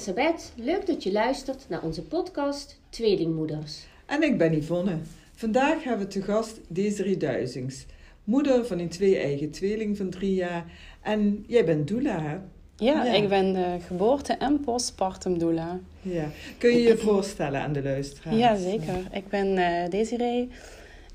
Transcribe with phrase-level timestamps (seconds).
[0.00, 0.52] Sabet.
[0.56, 3.86] Leuk dat je luistert naar onze podcast Tweelingmoeders.
[4.06, 4.96] En ik ben Yvonne.
[5.34, 7.86] Vandaag hebben we te gast Desiree Duizings.
[8.24, 10.64] Moeder van een twee-eigen tweeling van drie jaar.
[11.02, 12.36] En jij bent doula, hè?
[12.76, 15.80] Ja, ik ben de geboorte- en postpartum doula.
[16.02, 16.28] Ja.
[16.58, 18.36] Kun je je voorstellen aan de luisteraars?
[18.36, 19.08] Ja, zeker.
[19.12, 20.48] Ik ben uh, Desiree.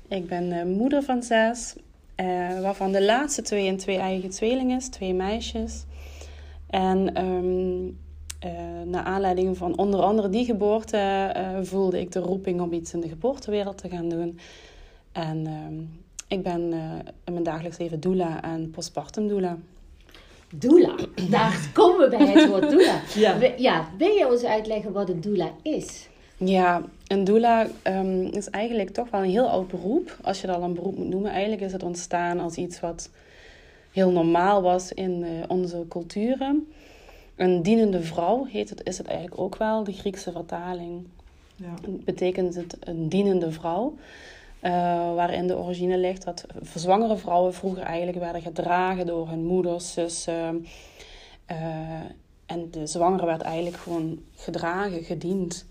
[0.08, 1.74] Ik ben uh, moeder van zes.
[2.20, 4.88] Uh, waarvan de laatste twee een twee-eigen tweeling is.
[4.88, 5.84] Twee meisjes.
[6.70, 7.98] En um,
[8.84, 11.32] naar aanleiding van onder andere die geboorte
[11.62, 14.38] voelde ik de roeping om iets in de geboortewereld te gaan doen.
[15.12, 15.90] En um,
[16.28, 16.72] ik ben
[17.24, 19.56] in mijn dagelijks leven doula en postpartum doula.
[20.54, 20.94] Doula,
[21.30, 23.00] daar komen we bij het woord doula.
[23.14, 23.38] Ja.
[23.56, 26.08] ja, wil je ons uitleggen wat een doula is?
[26.36, 30.16] Ja, een doula um, is eigenlijk toch wel een heel oud beroep.
[30.22, 31.30] Als je dat al een beroep moet noemen.
[31.30, 33.10] Eigenlijk is het ontstaan als iets wat
[33.92, 36.72] heel normaal was in uh, onze culturen.
[37.36, 41.06] Een dienende vrouw heet het, is het eigenlijk ook wel, de Griekse vertaling.
[41.56, 41.74] Ja.
[42.04, 43.94] Betekent het een dienende vrouw.
[44.62, 44.72] Uh,
[45.14, 50.66] waarin de origine ligt dat verzwangere vrouwen vroeger eigenlijk werden gedragen door hun moeders, zussen.
[51.50, 51.56] Uh,
[52.46, 55.66] en de zwangere werd eigenlijk gewoon gedragen, gediend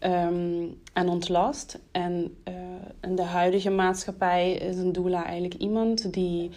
[0.00, 1.78] um, en ontlast.
[1.90, 2.54] En uh,
[3.00, 6.50] in de huidige maatschappij is een doula eigenlijk iemand die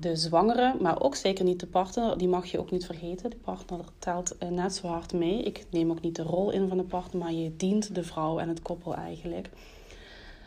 [0.00, 3.30] de zwangere, maar ook zeker niet de partner, die mag je ook niet vergeten.
[3.30, 5.42] De partner telt net zo hard mee.
[5.42, 8.38] Ik neem ook niet de rol in van de partner, maar je dient de vrouw
[8.38, 9.50] en het koppel eigenlijk.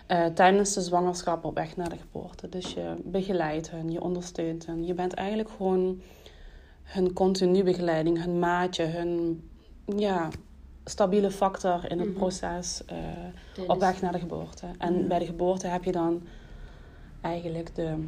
[0.08, 2.50] Uh, tijdens de zwangerschap op weg naar de geboorte.
[2.50, 4.86] Dus je begeleidt hen, je ondersteunt hen.
[4.86, 6.02] Je bent eigenlijk gewoon
[6.84, 9.42] hun continu begeleiding, hun maatje, hun
[9.86, 10.30] ja,
[10.86, 12.18] stabiele factor in het mhm.
[12.18, 14.66] proces uh, op weg naar de geboorte.
[14.78, 16.22] En bij de geboorte heb je dan
[17.22, 18.06] eigenlijk de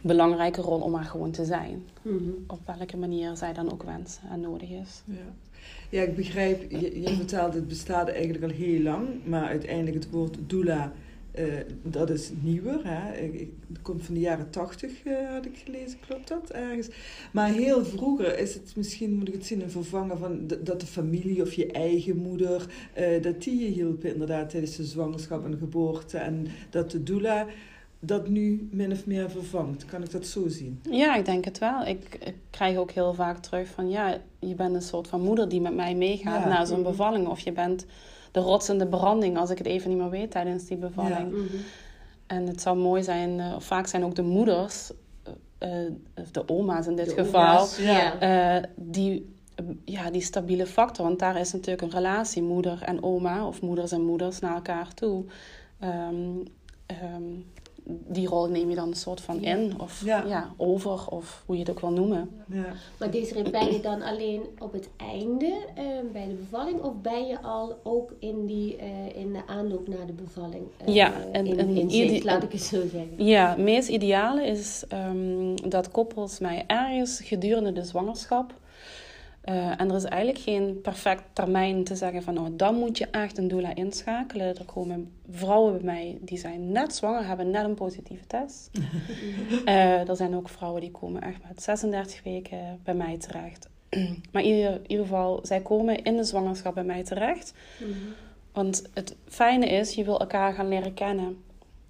[0.00, 1.84] belangrijke rol om maar gewoon te zijn.
[2.02, 2.30] Mhm.
[2.46, 5.02] Op welke manier zij dan ook wensen en nodig is.
[5.04, 5.14] Ja.
[5.90, 10.10] Ja, ik begrijp, je, je vertelt het bestaat eigenlijk al heel lang, maar uiteindelijk het
[10.10, 10.92] woord doula,
[11.38, 11.44] uh,
[11.82, 12.80] dat is nieuwer.
[12.82, 13.28] Hè?
[13.68, 16.88] Het komt van de jaren tachtig, uh, had ik gelezen, klopt dat ergens?
[17.32, 20.86] Maar heel vroeger is het misschien, moet ik het zien, een vervangen van dat de
[20.86, 22.66] familie of je eigen moeder,
[22.98, 26.18] uh, dat die je hielpen inderdaad tijdens de zwangerschap en geboorte.
[26.18, 27.46] En dat de doula
[28.00, 29.84] dat nu min of meer vervangt.
[29.84, 30.80] Kan ik dat zo zien?
[30.90, 31.86] Ja, ik denk het wel.
[31.86, 35.48] Ik, ik krijg ook heel vaak terug van ja, je bent een soort van moeder
[35.48, 36.90] die met mij meegaat naar zo'n mhm.
[36.90, 37.26] bevalling.
[37.26, 37.86] Of je bent
[38.32, 41.30] de rotsende branding als ik het even niet meer weet tijdens die bevalling.
[41.30, 41.56] Mhm.
[42.26, 44.90] En het zou mooi zijn, uh, of vaak zijn ook de moeders,
[45.58, 45.68] uh,
[46.32, 49.34] de oma's in dit de geval, uh, die,
[49.84, 51.04] ja, die stabiele factor.
[51.04, 54.94] Want daar is natuurlijk een relatie, moeder en oma, of moeders en moeders naar elkaar
[54.94, 55.24] toe.
[55.82, 56.42] Um,
[57.14, 57.44] um,
[57.84, 60.50] die rol neem je dan een soort van in of ja.
[60.56, 62.30] over of hoe je het ook wil noemen.
[62.46, 62.64] Ja.
[62.98, 65.46] Maar deze ben je dan alleen op het einde
[65.78, 69.88] uh, bij de bevalling of ben je al ook in, die, uh, in de aanloop
[69.88, 70.64] naar de bevalling?
[70.88, 73.24] Uh, ja, en, in, en in zicht, laat ik het zo zeggen.
[73.24, 78.54] Ja, het meest ideale is um, dat koppels mij ergens gedurende de zwangerschap
[79.44, 83.06] uh, en er is eigenlijk geen perfect termijn te zeggen van, nou, dan moet je
[83.06, 84.58] echt een doula inschakelen.
[84.58, 88.70] Er komen vrouwen bij mij die zijn net zwanger, hebben net een positieve test.
[89.64, 93.68] uh, er zijn ook vrouwen die komen echt met 36 weken bij mij terecht.
[94.32, 97.54] maar in ieder, in ieder, geval, zij komen in de zwangerschap bij mij terecht.
[97.78, 97.90] Mhm.
[98.52, 101.42] Want het fijne is, je wil elkaar gaan leren kennen.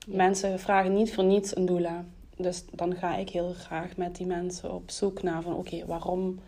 [0.07, 2.05] Mensen vragen niet voor niets een doula.
[2.37, 6.39] Dus dan ga ik heel graag met die mensen op zoek naar van, oké, waarom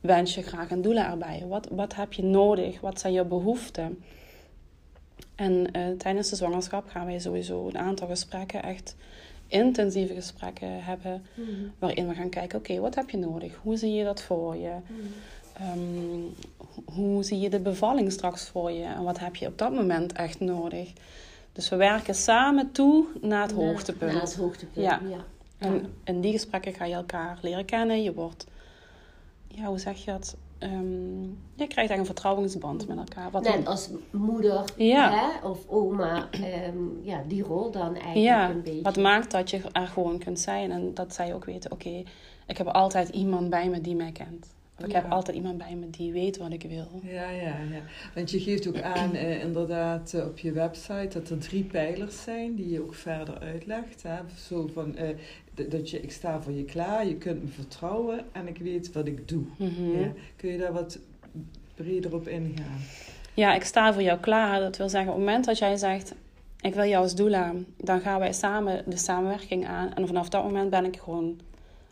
[0.00, 1.44] wens je graag een doula erbij?
[1.48, 2.80] Wat, wat heb je nodig?
[2.80, 4.02] Wat zijn je behoeften?
[5.34, 8.96] En uh, tijdens de zwangerschap gaan wij sowieso een aantal gesprekken, echt
[9.46, 13.58] intensieve gesprekken hebben, mm waarin we gaan kijken, oké, wat heb je nodig?
[13.62, 14.72] Hoe zie je dat voor je?
[14.88, 14.98] Mm
[15.62, 16.34] um,
[16.84, 18.84] hoe zie je de bevalling straks voor je?
[18.84, 20.92] En wat heb je op dat moment echt nodig?
[21.52, 24.12] Dus we werken samen toe naar het hoogtepunt.
[24.12, 25.00] Naar het hoogtepunt, ja.
[25.08, 25.24] ja.
[25.58, 28.02] En in die gesprekken ga je elkaar leren kennen.
[28.02, 28.46] Je wordt
[29.48, 30.36] ja, hoe zeg je dat?
[30.58, 31.22] Um,
[31.54, 33.30] je krijgt eigenlijk een vertrouwensband met elkaar.
[33.30, 36.28] Wat Net als moeder hè, of oma,
[36.66, 38.82] um, ja, die rol dan eigenlijk ja, een beetje.
[38.82, 42.02] Wat maakt dat je er gewoon kunt zijn en dat zij ook weten, oké,
[42.46, 44.46] ik heb altijd iemand bij me die mij kent.
[44.86, 47.00] Ik heb altijd iemand bij me die weet wat ik wil.
[47.02, 47.80] Ja, ja, ja.
[48.14, 52.22] Want je geeft ook aan, eh, inderdaad, eh, op je website dat er drie pijlers
[52.22, 54.02] zijn die je ook verder uitlegt.
[54.02, 54.16] Hè?
[54.48, 55.08] Zo van, eh,
[55.68, 59.06] dat je, ik sta voor je klaar, je kunt me vertrouwen en ik weet wat
[59.06, 59.44] ik doe.
[59.56, 59.98] Mhm.
[59.98, 60.12] ja?
[60.36, 60.98] Kun je daar wat
[61.74, 62.80] breder op ingaan?
[63.34, 64.60] Ja, ik sta voor jou klaar.
[64.60, 66.14] Dat wil zeggen, op het moment dat jij zegt,
[66.60, 69.94] ik wil jou als doula, dan gaan wij samen de samenwerking aan.
[69.94, 71.40] En vanaf dat moment ben ik gewoon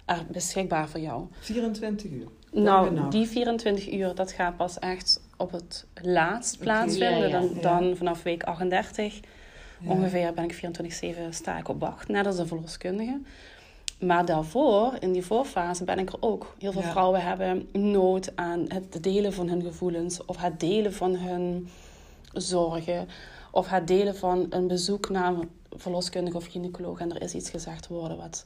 [0.05, 1.27] er beschikbaar voor jou.
[1.41, 2.29] 24 uur.
[2.53, 7.19] Nou, die 24 uur, dat gaat pas echt op het laatst plaatsvinden.
[7.19, 7.41] Ja, ja.
[7.41, 9.21] Dan, dan vanaf week 38
[9.81, 9.91] Ja.
[9.91, 13.21] ongeveer ben ik 24-7 sta ik op wacht, net als een verloskundige.
[13.99, 16.55] Maar daarvoor, in die voorfase, ben ik er ook.
[16.59, 16.91] Heel veel Ja.
[16.91, 21.69] vrouwen hebben nood aan het delen van hun gevoelens, of het delen van hun
[22.33, 23.09] zorgen,
[23.51, 27.51] of het delen van een bezoek naar een verloskundige of gynaecoloog en er is iets
[27.51, 28.45] gezegd worden wat,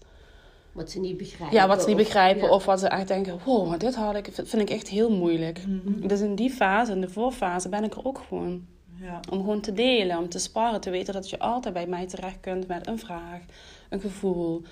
[0.73, 1.57] Wat ze niet begrijpen.
[1.57, 2.51] ja, wat ze niet of- begrijpen, ja.
[2.51, 5.67] of wat ze echt denken: wow, maar dit had ik, vind ik echt heel moeilijk.
[5.67, 6.07] Mhm.
[6.07, 8.65] Dus in die fase, in de voorfase, ben ik er ook gewoon.
[9.01, 9.21] Ja.
[9.31, 12.41] Om gewoon te delen, om te sparren, te weten dat je altijd bij mij terecht
[12.41, 13.41] kunt met een vraag,
[13.89, 14.63] een gevoel.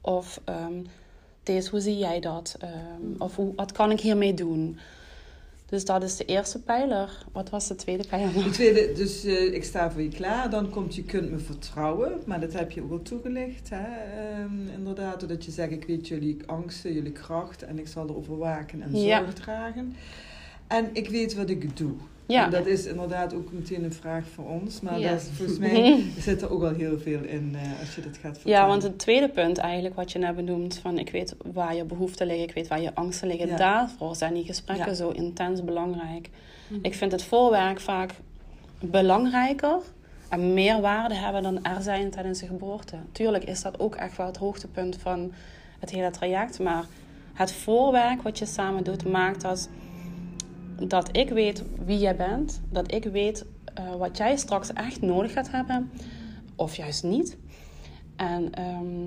[0.00, 0.82] Of ehm
[1.42, 2.56] deze, hoe zie jij dat?
[2.58, 2.72] Ehm,
[3.22, 4.78] of hoe, wat kan ik hiermee doen?
[5.68, 7.24] Dus dat is de eerste pijler.
[7.32, 8.44] Wat was de tweede pijler?
[8.44, 10.50] De tweede, dus eh, ik sta voor je klaar.
[10.50, 12.12] Dan komt je kunt me vertrouwen.
[12.26, 13.68] Maar dat heb je ook al toegelicht.
[13.70, 13.84] Hè?
[13.84, 17.62] Ehm, inderdaad, dat je zegt ik weet jullie angsten, jullie kracht.
[17.62, 19.18] En ik zal erover waken en Ja.
[19.18, 19.94] zorg dragen.
[20.66, 21.92] En ik weet wat ik doe.
[22.28, 22.44] Ja.
[22.44, 24.80] En dat is inderdaad ook meteen een vraag voor ons.
[24.80, 25.10] Maar Ja.
[25.10, 28.16] dat is, volgens mij zit er ook al heel veel in eh, als je dat
[28.16, 28.58] gaat vertellen.
[28.60, 31.84] Ja, want het tweede punt eigenlijk wat je net benoemt, van ik weet waar je
[31.84, 33.48] behoeften liggen, ik weet waar je angsten liggen.
[33.48, 33.56] Ja.
[33.56, 34.94] Daarvoor zijn die gesprekken Ja.
[34.94, 36.30] zo intens belangrijk.
[36.68, 36.78] Mhm.
[36.82, 38.10] Ik vind het voorwerk vaak
[38.80, 39.78] belangrijker
[40.28, 42.96] en meer waarde hebben dan er zijn tijdens de geboorte.
[43.12, 45.32] Tuurlijk is dat ook echt wel het hoogtepunt van
[45.78, 46.84] het hele traject, maar
[47.34, 49.68] het voorwerk wat je samen doet maakt dat,
[50.86, 53.44] dat ik weet wie jij bent, dat ik weet
[53.74, 55.90] eh, wat jij straks echt nodig gaat hebben,
[56.56, 57.36] of juist niet.
[58.16, 59.06] En ehm,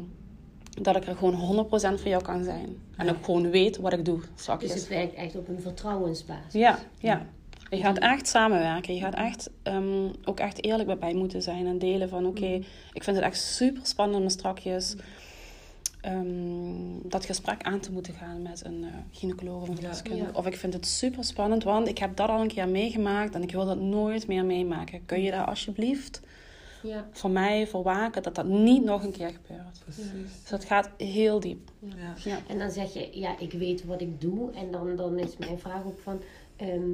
[0.82, 1.70] dat ik er gewoon 100%
[2.00, 2.78] voor jou kan zijn.
[2.98, 4.74] En ook gewoon weet wat ik doe Dus straks.
[4.74, 6.54] het werkt echt op een vertrouwensbasis.
[6.54, 7.26] Ja, ja.
[7.70, 8.94] Je gaat echt samenwerken.
[8.94, 12.26] Je gaat echt, ehm, ook echt eerlijk met mij moeten zijn en delen van...
[12.26, 12.60] oké,
[12.94, 14.96] ik vind het echt super spannend om strakjes
[16.02, 19.80] ehm, dat gesprek aan te moeten gaan met een eh gynaecoloog of een Ja.
[19.80, 20.26] verloskundige.
[20.32, 20.38] Ja.
[20.38, 23.36] Of ik vind het super spannend, want ik heb dat al een keer meegemaakt...
[23.36, 25.06] en ik wil dat nooit meer meemaken.
[25.06, 26.22] Kun je daar alsjeblieft
[26.84, 27.08] Ja.
[27.12, 29.80] voor mij voor waken dat dat niet nog een keer gebeurt?
[29.84, 30.12] Precies.
[30.42, 31.72] Dus dat gaat heel diep.
[31.80, 32.14] Ja.
[32.24, 32.40] Ja.
[32.48, 34.52] En dan zeg je, ja, ik weet wat ik doe.
[34.52, 36.22] En dan, dan is mijn vraag ook van,
[36.56, 36.90] ehm,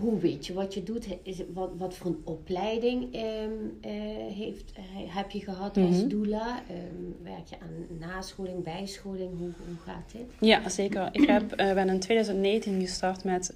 [0.00, 1.06] hoe weet je wat je doet?
[1.22, 3.50] Is, wat, wat voor een opleiding ehm,
[3.80, 3.90] eh,
[4.34, 4.82] heeft, eh,
[5.14, 6.08] heb je gehad als Mhm.
[6.08, 6.62] doula?
[6.68, 9.38] Ehm, werk je aan nascholing, bijscholing?
[9.38, 10.48] Hoe, hoe gaat dit?
[10.48, 11.08] Ja, zeker.
[11.12, 13.54] Ik heb, eh, ben in 2019 gestart met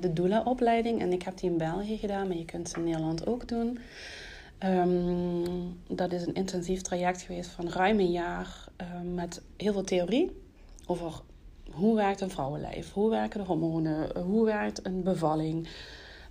[0.00, 1.00] de doula-opleiding.
[1.00, 3.78] En ik heb die in België gedaan, maar je kunt ze in Nederland ook doen.
[4.58, 5.44] Ehm,
[5.88, 8.68] dat is een intensief traject geweest van ruim een jaar
[9.14, 10.30] met heel veel theorie
[10.86, 11.20] over
[11.70, 15.68] hoe werkt een vrouwenlijf, hoe werken de hormonen, hoe werkt een bevalling,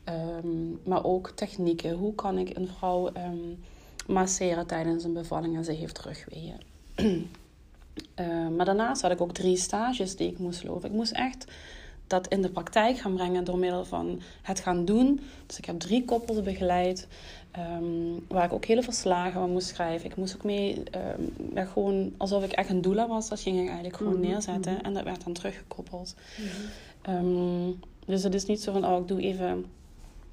[0.07, 1.93] Ehm, maar ook technieken.
[1.93, 3.53] Hoe kan ik een vrouw ehm,
[4.07, 6.59] masseren tijdens een bevalling en ze heeft rugweeën.
[8.15, 10.89] Eh, maar daarnaast had ik ook drie stages die ik moest lopen.
[10.89, 11.45] Ik moest echt
[12.07, 15.19] dat in de praktijk gaan brengen door middel van het gaan doen.
[15.45, 17.07] Dus ik heb drie koppels begeleid,
[17.51, 17.83] ehm,
[18.27, 20.09] waar ik ook hele verslagen van moest schrijven.
[20.09, 21.21] Ik moest ook mee, ehm,
[21.54, 24.74] ja, gewoon alsof ik echt een doula was, dat ging ik eigenlijk gewoon Mhm, neerzetten.
[24.74, 24.86] mhm.
[24.86, 26.15] En dat werd dan teruggekoppeld.
[27.01, 27.71] Ehm,
[28.06, 29.65] dus het is niet zo van, oh, ik doe even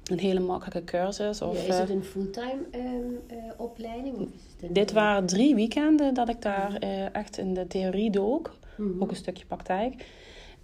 [0.05, 1.41] een hele makkelijke cursus.
[1.41, 4.15] Of, Ja, is het eh, een fulltime eh, opleiding?
[4.15, 7.67] Of is het een, dit waren drie weekenden dat ik daar eh, echt in de
[7.67, 8.55] theorie dook.
[8.77, 9.01] Mhm.
[9.03, 10.05] Ook een stukje praktijk.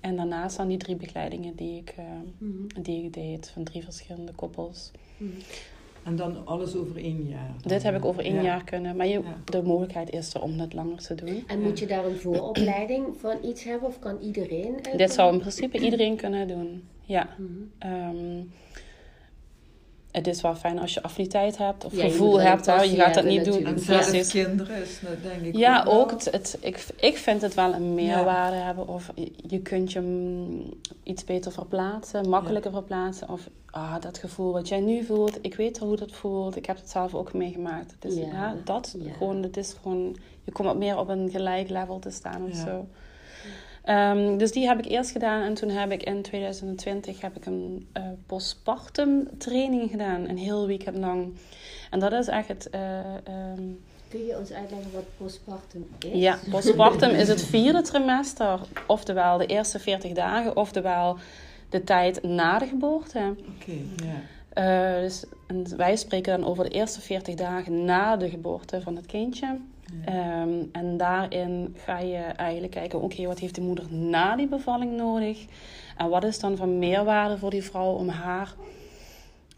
[0.02, 2.06] En daarnaast dan die drie begeleidingen die ik, eh,
[2.38, 2.82] Mhm.
[2.82, 4.92] die ik deed van drie verschillende koppels.
[5.18, 5.30] Mhm.
[6.04, 7.48] En dan alles over één jaar.
[7.62, 7.72] dan.
[7.72, 8.42] Dit heb ik over één Ja.
[8.42, 8.96] jaar kunnen.
[8.96, 9.38] Maar je, Ja.
[9.46, 11.44] de mogelijkheid is er om het langer te doen.
[11.48, 13.88] En moet je daar een vooropleiding van iets hebben?
[13.88, 14.76] Of kan iedereen?
[14.98, 16.84] Dit zou in principe iedereen kunnen doen.
[17.06, 17.30] Ja.
[17.38, 17.50] Mhm.
[17.78, 18.40] Ehm,
[20.12, 22.66] het is wel fijn als je affiniteit hebt of Ja, gevoel hebt.
[22.66, 22.82] Hè?
[22.82, 23.66] Je gaat dat niet doen.
[23.66, 26.12] En zelf kinderen is dat denk ik Ja, ook.
[26.12, 28.88] Het, het, ik, ik vind het wel een meerwaarde hebben.
[28.88, 29.12] Of
[29.48, 33.30] je, kunt je mm, iets beter verplaatsen, makkelijker verplaatsen.
[33.30, 36.56] Of ah, dat gevoel wat jij nu voelt, ik weet hoe dat voelt.
[36.56, 37.92] Ik heb het zelf ook meegemaakt.
[38.00, 39.12] Het is, Ja, ja, dat ja.
[39.14, 42.58] gewoon, het is gewoon, je komt wat meer op een gelijk level te staan of
[42.58, 42.66] Ja.
[42.66, 42.88] zo.
[43.84, 47.46] Ehm, dus die heb ik eerst gedaan en toen heb ik in 2020 heb ik
[47.46, 51.34] een eh, postpartum training gedaan, een heel weekend lang.
[51.90, 52.70] En dat is echt het.
[52.70, 53.62] eh, ehm,
[54.10, 56.22] Kun je ons uitleggen wat postpartum is?
[56.22, 58.60] ja, postpartum is het vierde trimester.
[58.88, 61.18] Oftewel de eerste 40 dagen, oftewel
[61.70, 63.36] de tijd na de geboorte.
[63.60, 63.72] Oké,
[64.06, 64.22] ja.
[64.54, 68.96] Eh, dus, en wij spreken dan over de eerste 40 dagen na de geboorte van
[68.96, 69.58] het kindje.
[70.06, 70.12] Ja.
[70.42, 74.98] Ehm, en daarin ga je eigenlijk kijken, oké, wat heeft de moeder na die bevalling
[74.98, 75.46] nodig?
[75.98, 78.56] En wat is dan van meerwaarde voor die vrouw om haar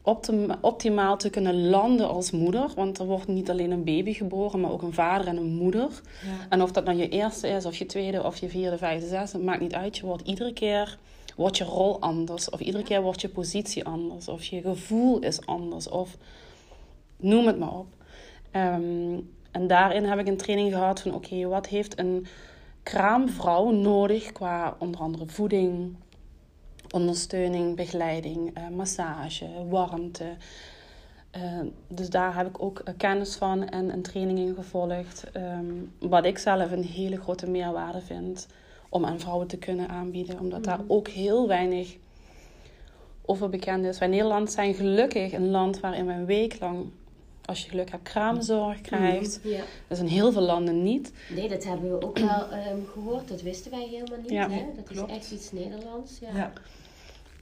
[0.01, 2.71] optim- optimaal te kunnen landen als moeder.
[2.75, 5.89] Want er wordt niet alleen een baby geboren, maar ook een vader en een moeder.
[6.25, 6.47] Ja.
[6.49, 9.39] En of dat nou je eerste is, of je tweede, of je vierde, vijfde, zesde,
[9.39, 9.97] maakt niet uit.
[9.97, 10.97] Je wordt iedere keer
[11.35, 12.49] wordt je rol anders.
[12.49, 14.27] Of iedere keer wordt je positie anders.
[14.27, 15.89] Of je gevoel is anders.
[15.89, 16.17] Of
[17.17, 17.87] noem het maar op.
[18.51, 19.19] Ehm,
[19.51, 21.13] en daarin heb ik een training gehad van...
[21.13, 22.25] Oké, wat heeft een
[22.83, 25.95] kraamvrouw nodig qua onder andere voeding...
[26.91, 30.35] Ondersteuning, begeleiding, eh, massage, warmte.
[31.31, 35.23] Eh, dus daar heb ik ook eh, kennis van en een training in gevolgd.
[35.31, 35.65] Ehm,
[35.99, 38.47] wat ik zelf een hele grote meerwaarde vind
[38.93, 40.39] om aan vrouwen te kunnen aanbieden.
[40.39, 41.95] Omdat daar ook heel weinig
[43.25, 43.99] over bekend is.
[43.99, 46.85] Wij Nederland zijn gelukkig een land waarin we een week lang,
[47.45, 49.39] als je geluk hebt, kraamzorg krijgt.
[49.43, 49.57] Ja.
[49.87, 51.11] Dat is in heel veel landen niet.
[51.35, 53.27] Nee, dat hebben we ook wel ehm, gehoord.
[53.27, 54.29] Dat wisten wij helemaal niet.
[54.29, 54.65] Ja, hè?
[54.75, 55.09] Dat klopt.
[55.09, 56.19] is echt iets Nederlands.
[56.19, 56.29] Ja.
[56.35, 56.51] Ja.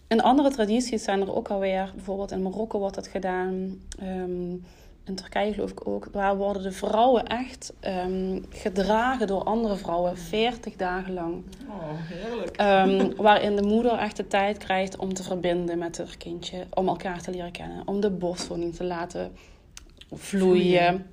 [0.07, 3.81] In andere tradities zijn er ook alweer, bijvoorbeeld in Marokko wordt dat gedaan.
[3.99, 4.55] ehm,
[5.05, 6.07] in Turkije geloof ik ook.
[6.11, 11.43] Waar worden de vrouwen echt ehm, gedragen door andere vrouwen 40 dagen lang.
[11.67, 12.57] Oh, heerlijk.
[12.57, 16.65] Ehm, waarin de moeder echt de tijd krijgt om te verbinden met haar kindje.
[16.73, 17.87] Om elkaar te leren kennen.
[17.87, 19.31] Om de borstvoeding te laten
[20.11, 21.05] vloeien.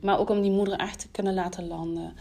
[0.00, 2.12] Maar ook om die moeder echt te kunnen laten landen.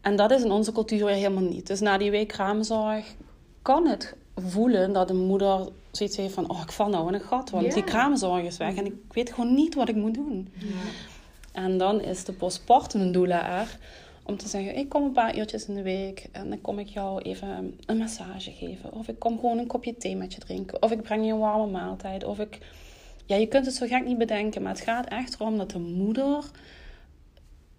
[0.00, 1.66] En dat is in onze cultuur weer helemaal niet.
[1.66, 3.14] Dus na die week kraamzorg
[3.62, 6.50] kan het voelen dat de moeder zoiets heeft van...
[6.50, 8.74] Oh, ik val nou in een gat, want die kraamzorg is weg.
[8.74, 10.48] En ik weet gewoon niet wat ik moet doen.
[11.52, 13.78] En dan is de postpartum doula er
[14.22, 16.88] om te zeggen: Ik kom een paar uurtjes in de week en dan kom ik
[16.88, 18.92] jou even een massage geven.
[18.92, 20.82] Of ik kom gewoon een kopje thee met je drinken.
[20.82, 22.24] Of ik breng je een warme maaltijd.
[22.24, 22.58] Of ik.
[23.26, 25.78] Ja, je kunt het zo gek niet bedenken, maar het gaat echt erom dat de
[25.78, 26.44] moeder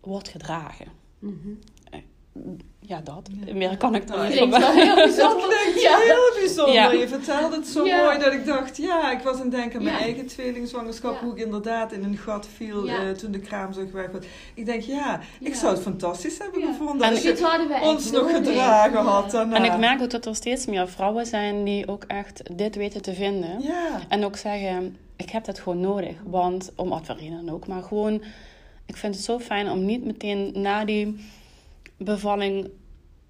[0.02, 0.88] wordt gedragen.
[1.20, 1.50] Mhm.
[2.86, 3.30] Ja, dat.
[3.46, 3.54] Ja.
[3.54, 5.48] Meer kan ik dan niet Klinkt wel heel Dat bijzonder.
[5.48, 5.98] klinkt Ja.
[5.98, 6.74] heel bijzonder.
[6.74, 6.92] Ja.
[6.92, 8.04] Je vertelde het zo Ja.
[8.04, 10.02] mooi dat ik dacht, ja, ik was aan het denken aan mijn Ja.
[10.02, 11.20] eigen tweelingzwangerschap, Ja.
[11.26, 12.98] hoe ik inderdaad in een gat viel Ja.
[13.06, 14.26] eh, toen de kraamzorg weg was.
[14.54, 15.56] Ik denk, ja, ik Ja.
[15.56, 16.66] zou het fantastisch hebben Ja.
[16.68, 19.10] gevonden En als Dit je ons nog gedragen Ja.
[19.10, 19.56] had daarna.
[19.56, 23.02] En ik merk ook dat er steeds meer vrouwen zijn die ook echt dit weten
[23.02, 23.62] te vinden.
[23.62, 26.16] Ja, En ook zeggen, ik heb dat gewoon nodig.
[26.26, 27.68] Want, om wat voor reden dan ook.
[27.68, 28.14] Maar gewoon,
[28.86, 31.26] ik vind het zo fijn om niet meteen na die
[31.98, 32.70] bevalling...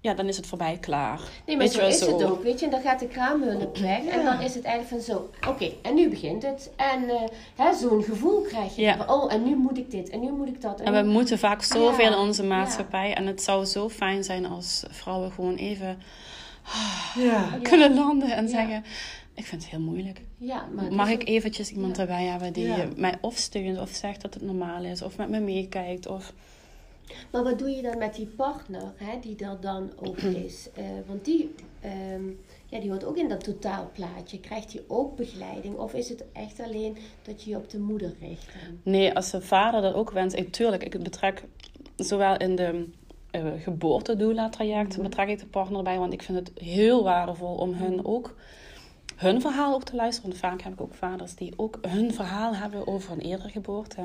[0.00, 1.20] Ja, dan is het voorbij, klaar.
[1.46, 2.12] Nee, maar Weet zo is zo.
[2.18, 2.64] het ook, weet je.
[2.64, 4.04] En dan gaat de kraamhulp weg.
[4.04, 6.70] En dan is het eigenlijk van zo, oké, en nu begint het.
[6.76, 7.20] En eh,
[7.54, 8.82] hè, zo'n gevoel krijg je.
[8.82, 8.96] Ja.
[8.96, 10.80] Van, oh, en nu moet ik dit, en nu moet ik dat.
[10.80, 13.14] En we nu- moeten vaak zoveel Ja, in onze maatschappij.
[13.14, 15.98] En het zou zo fijn zijn als vrouwen gewoon even
[17.14, 17.22] ja.
[17.22, 17.58] Ja.
[17.62, 18.50] kunnen landen en Ja.
[18.50, 18.84] zeggen...
[19.34, 20.20] Ik vind het heel moeilijk.
[20.38, 22.02] Ja, maar Mag is ik eventjes iemand Ja.
[22.02, 22.88] erbij hebben die Ja.
[22.96, 25.02] mij of steunt of zegt dat het normaal is.
[25.02, 26.06] Of met me meekijkt.
[26.06, 26.32] Of...
[27.30, 30.68] Maar wat doe je dan met die partner, hè, die er dan ook is?
[30.74, 32.28] Eh, want die, ehm,
[32.66, 34.40] ja, die hoort ook in dat totaalplaatje.
[34.40, 35.76] Krijgt hij ook begeleiding?
[35.76, 38.48] Of is het echt alleen dat je je op de moeder richt?
[38.82, 41.44] Nee, als de vader dat ook wenst, ik, tuurlijk, ik betrek
[41.96, 42.88] zowel in de
[43.32, 48.06] uh, geboortedoula-traject, betrek ik de partner erbij, want ik vind het heel waardevol om hun
[48.06, 48.34] ook
[49.16, 50.30] hun verhaal ook te luisteren.
[50.30, 54.00] Want vaak heb ik ook vaders die ook hun verhaal hebben over een eerdere geboorte.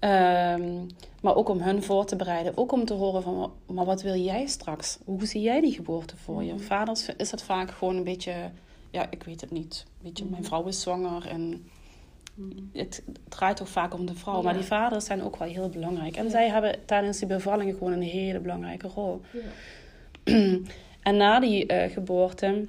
[0.00, 0.86] Um,
[1.22, 2.56] maar ook om hun voor te bereiden.
[2.56, 4.98] Ook om te horen van, maar wat wil jij straks?
[5.04, 6.58] Hoe zie jij die geboorte voor je?
[6.58, 8.32] Vaders is het vaak gewoon een beetje,
[8.90, 9.84] ja, ik weet het niet.
[10.02, 11.68] Weet je, mijn vrouw is zwanger en
[12.72, 14.36] het draait toch vaak om de vrouw.
[14.36, 14.42] Ja.
[14.42, 16.16] Maar die vaders zijn ook wel heel belangrijk.
[16.16, 16.30] En Ja.
[16.30, 19.20] zij hebben tijdens die bevallingen gewoon een hele belangrijke rol.
[19.32, 19.40] Ja.
[21.08, 22.64] en na die uh, geboorte,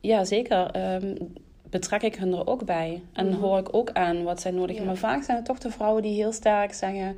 [0.00, 1.32] ja zeker, um,
[1.70, 3.02] betrek ik hun er ook bij.
[3.12, 3.40] En Mhm.
[3.40, 4.94] hoor ik ook aan wat zij nodig hebben.
[4.94, 5.00] Ja.
[5.00, 7.16] Maar vaak zijn het toch de vrouwen die heel sterk zeggen...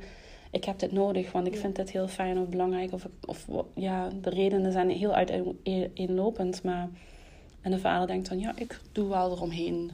[0.51, 1.59] ik heb dit nodig, want ik Ja.
[1.59, 2.93] vind dit heel fijn of belangrijk.
[2.93, 6.63] Of, of ja, de redenen zijn heel uiteenlopend.
[6.63, 6.89] Maar...
[7.61, 9.91] En de vader denkt dan, ja, ik doe wel eromheen.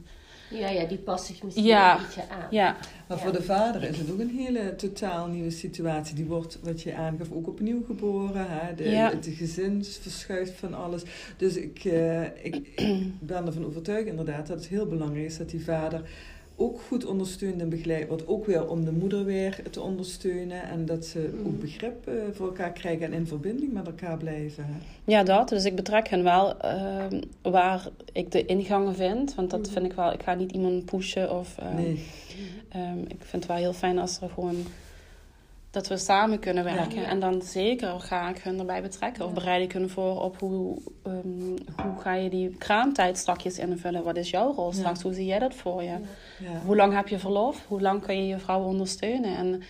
[0.50, 1.96] Ja, ja, die past zich misschien Ja.
[1.98, 2.46] een beetje aan.
[2.50, 2.76] Ja,
[3.08, 3.22] Maar Ja.
[3.24, 6.14] voor de vader is het ook een hele totaal nieuwe situatie.
[6.14, 8.46] Die wordt, wat je aangaf, ook opnieuw geboren.
[8.48, 8.74] Hè?
[8.74, 9.10] De, Ja.
[9.10, 11.02] Het gezin verschuift van alles.
[11.36, 12.80] Dus ik, eh, ik
[13.20, 16.02] ben ervan overtuigd inderdaad dat het heel belangrijk is dat die vader
[16.60, 18.26] ook goed ondersteund en begeleid wordt.
[18.26, 20.62] Ook weer om de moeder weer te ondersteunen.
[20.62, 21.46] En dat ze Mhm.
[21.46, 24.66] ook begrip eh, voor elkaar krijgen en in verbinding met elkaar blijven.
[25.04, 25.48] ja, dat.
[25.48, 29.34] Dus ik betrek hen wel ehm, waar ik de ingangen vind.
[29.34, 29.70] Want dat Mhm.
[29.70, 30.12] vind ik wel...
[30.12, 31.58] Ik ga niet iemand pushen of...
[31.58, 32.04] ehm, Nee.
[32.68, 34.56] Ehm, ik vind het wel heel fijn als er gewoon
[35.70, 37.00] dat we samen kunnen werken.
[37.00, 37.06] Ja.
[37.06, 39.24] En dan zeker ga ik hun erbij betrekken.
[39.24, 44.04] Of bereid ik hun voor op hoe, ehm, hoe ga je die kraamtijd strakjes invullen.
[44.04, 45.02] Wat is jouw rol straks?
[45.02, 45.88] Hoe zie jij dat voor je?
[45.88, 46.00] Ja.
[46.38, 46.60] Ja.
[46.64, 47.66] Hoe lang heb je verlof?
[47.66, 49.36] Hoe lang kun je je vrouw ondersteunen?
[49.36, 49.62] En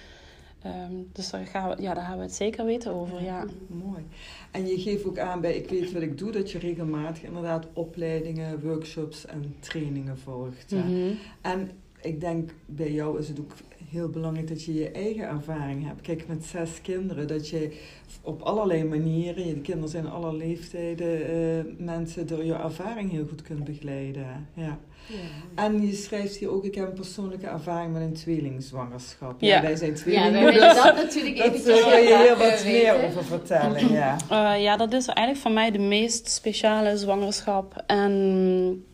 [0.63, 3.45] Ehm, dus daar, gaan we, ja, daar hebben we het zeker weten over, ja.
[3.67, 4.07] Mooi.
[4.51, 7.67] En je geeft ook aan bij Ik weet wat ik doe, dat je regelmatig inderdaad
[7.73, 10.71] opleidingen, workshops en trainingen volgt.
[10.71, 11.13] Mhm.
[11.41, 11.71] En
[12.09, 13.53] ik denk bij jou is het ook
[13.91, 16.01] heel belangrijk dat je je eigen ervaring hebt.
[16.01, 17.81] Kijk, met zes kinderen, dat je
[18.23, 23.43] op allerlei manieren, de kinderen zijn alle leeftijden, eh, mensen door je ervaring heel goed
[23.43, 24.47] kunt begeleiden.
[24.55, 24.79] Ja.
[25.09, 25.63] Ja.
[25.65, 29.41] En je schrijft hier ook, ik heb een persoonlijke ervaring met een tweelingzwangerschap.
[29.41, 29.63] Ja.
[29.63, 32.93] wij zijn Ja, we tweelingen, dus dat natuurlijk dat even wil je heel wat meer
[32.93, 33.05] weten.
[33.05, 33.93] over vertellen.
[33.93, 34.17] Ja.
[34.31, 38.85] Eh, ja, dat is eigenlijk voor mij de meest speciale zwangerschap en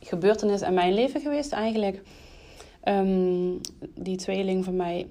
[0.00, 2.00] gebeurtenis in mijn leven geweest eigenlijk.
[2.82, 3.50] Ehm,
[3.94, 5.06] die tweeling van mij.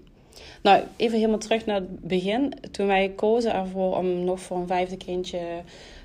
[0.63, 2.53] Nou, even helemaal terug naar het begin.
[2.71, 5.39] Toen wij kozen ervoor om nog voor een vijfde kindje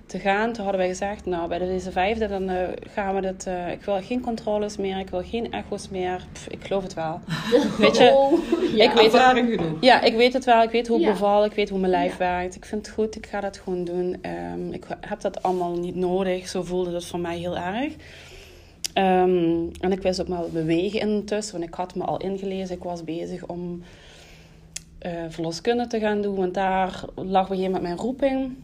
[0.07, 3.47] te gaan, toen hadden wij gezegd, nou bij deze vijfde dan eh, gaan we dit,
[3.47, 6.27] eh, ik wil geen controles meer, ik wil geen echo's meer.
[6.33, 7.21] Pff, ik geloof het wel.
[7.79, 8.33] Weet je, Oh,
[8.75, 8.85] ja.
[8.85, 9.77] ik weet het, genoeg.
[9.81, 10.63] ja, ik weet het wel.
[10.63, 11.11] Ik weet hoe ik Ja.
[11.11, 11.45] beval.
[11.45, 12.19] Ik weet hoe mijn lijf Ja.
[12.19, 12.55] werkt.
[12.55, 13.17] Ik vind het goed.
[13.17, 14.17] Ik ga dat gewoon doen.
[14.21, 16.49] Ehm, ik heb dat allemaal niet nodig.
[16.49, 17.93] Zo voelde het voor mij heel erg.
[18.97, 21.59] Ehm, en ik wist ook wel bewegen intussen.
[21.59, 22.77] Want ik had me al ingelezen.
[22.77, 23.83] Ik was bezig om
[24.99, 26.37] eh verloskunde te gaan doen.
[26.37, 28.57] Want daar lag gegeven moment mijn roeping.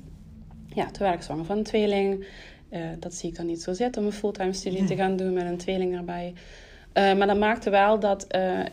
[0.75, 2.27] Ja, toen werd ik zwanger van een tweeling.
[2.69, 5.33] Eh, dat zie ik dan niet zo zitten om een fulltime studie te gaan doen
[5.33, 6.35] met een tweeling erbij.
[6.93, 8.27] Eh, maar dat maakte wel dat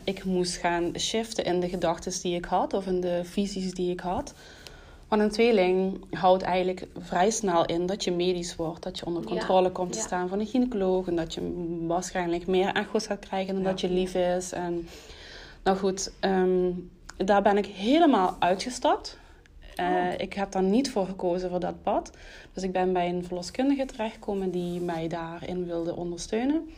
[0.04, 3.90] ik moest gaan shiften in de gedachten die ik had of in de visies die
[3.90, 4.34] ik had.
[5.10, 9.22] Want een tweeling houdt eigenlijk vrij snel in dat je medisch wordt, dat je onder
[9.22, 11.40] Ja, controle komt te staan van een gynaecoloog en dat je
[11.86, 14.52] waarschijnlijk meer echo's gaat krijgen dan dat je lief is.
[14.52, 14.88] En,
[15.62, 16.70] nou goed, ehm,
[17.16, 19.18] daar ben ik helemaal uitgestapt.
[19.76, 20.12] Eh, Oh.
[20.16, 22.10] Ik heb daar niet voor gekozen voor dat pad.
[22.52, 26.70] Dus ik ben bij een verloskundige terechtgekomen die mij daarin wilde ondersteunen.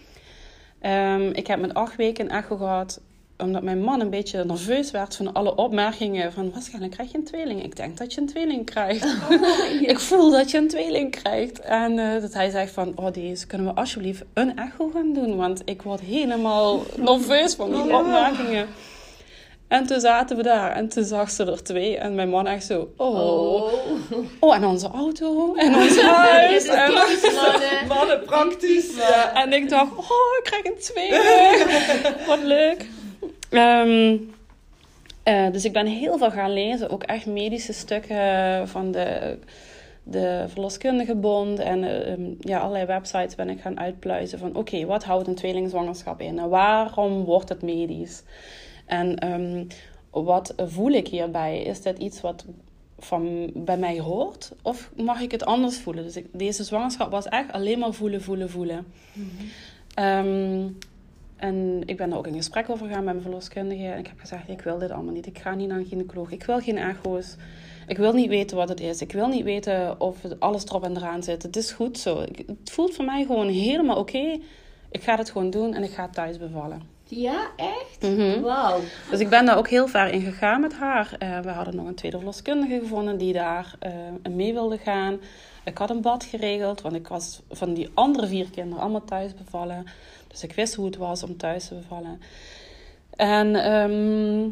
[0.79, 3.01] Ehm, ik heb met acht weken een echo gehad,
[3.43, 7.25] omdat mijn man een beetje nerveus werd van alle opmerkingen van waarschijnlijk krijg je een
[7.25, 7.65] tweeling.
[7.65, 9.17] Ik denk dat je een tweeling krijgt.
[9.93, 11.61] Ik voel dat je een tweeling krijgt.
[11.61, 15.37] En eh, dat hij zegt van, oh deze, kunnen we alsjeblieft een echo gaan doen?
[15.37, 17.99] Want ik word helemaal nerveus van die Ja.
[17.99, 18.67] opmerkingen.
[19.69, 21.97] En toen zaten we daar en toen zag ze er twee.
[21.97, 23.15] En mijn man echt zo, oh.
[23.21, 23.73] Oh.
[24.41, 26.53] Oh, en onze auto en ons huis.
[26.65, 27.87] is En, mannen.
[27.89, 28.97] Mannen, praktisch.
[28.97, 29.35] Ja.
[29.43, 32.27] en ik dacht, oh, ik krijg een tweeling.
[32.27, 32.87] Wat leuk.
[33.53, 34.17] Ehm,
[35.23, 36.91] eh, dus ik ben heel veel gaan lezen.
[36.91, 39.39] Ook echt medische stukken van de,
[40.03, 41.59] de verloskundige bond.
[41.59, 44.57] En eh, ehm, ja, allerlei websites ben ik gaan uitpluizen van...
[44.57, 46.39] Oké, wat houdt een tweelingzwangerschap in?
[46.39, 48.23] En waarom wordt het medisch?
[48.87, 49.65] En ehm,
[50.11, 51.63] wat voel ik hierbij?
[51.63, 52.45] Is dit iets wat
[52.99, 54.53] van bij mij hoort?
[54.63, 56.05] Of mag ik het anders voelen?
[56.05, 58.87] Dus ik, deze zwangerschap was echt alleen maar voelen, voelen, voelen.
[59.95, 60.69] Ehm,
[61.43, 63.87] en ik ben er ook in gesprek over gegaan met mijn verloskundige.
[63.87, 65.27] En ik heb gezegd, ik wil dit allemaal niet.
[65.27, 66.31] Ik ga niet naar een gynaecoloog.
[66.31, 67.37] Ik wil geen echo's.
[67.87, 69.01] Ik wil niet weten wat het is.
[69.01, 71.43] Ik wil niet weten of alles erop en eraan zit.
[71.43, 72.21] Het is goed zo.
[72.21, 74.39] Het voelt voor mij gewoon helemaal oké.
[74.91, 76.83] Ik ga het gewoon doen en ik ga thuis bevallen.
[77.05, 78.03] Ja, echt?
[78.03, 78.41] Mhm.
[78.41, 78.81] Wauw.
[79.11, 81.15] Dus ik ben daar ook heel ver in gegaan met haar.
[81.19, 83.93] Eh, we hadden nog een tweede verloskundige gevonden die daar eh,
[84.31, 85.21] mee wilde gaan.
[85.65, 89.35] Ik had een bad geregeld, want ik was van die andere vier kinderen allemaal thuis
[89.35, 89.87] bevallen.
[90.33, 92.21] Dus ik wist hoe het was om thuis te bevallen.
[93.17, 94.49] En ehm,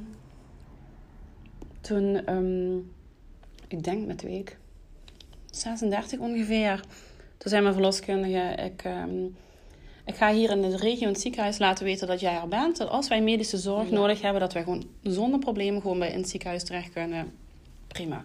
[1.80, 2.76] toen, ehm,
[3.68, 4.56] ik denk met week
[5.50, 6.80] 36 ongeveer,
[7.38, 8.82] toen zei mijn verloskundige, ik...
[8.84, 9.24] ehm,
[10.04, 12.76] ik ga hier in de regio in het ziekenhuis laten weten dat jij er bent.
[12.76, 13.94] Dat als wij medische zorg Ja.
[13.94, 17.32] nodig hebben, dat wij gewoon zonder problemen gewoon bij in het ziekenhuis terecht kunnen.
[17.86, 18.24] Prima.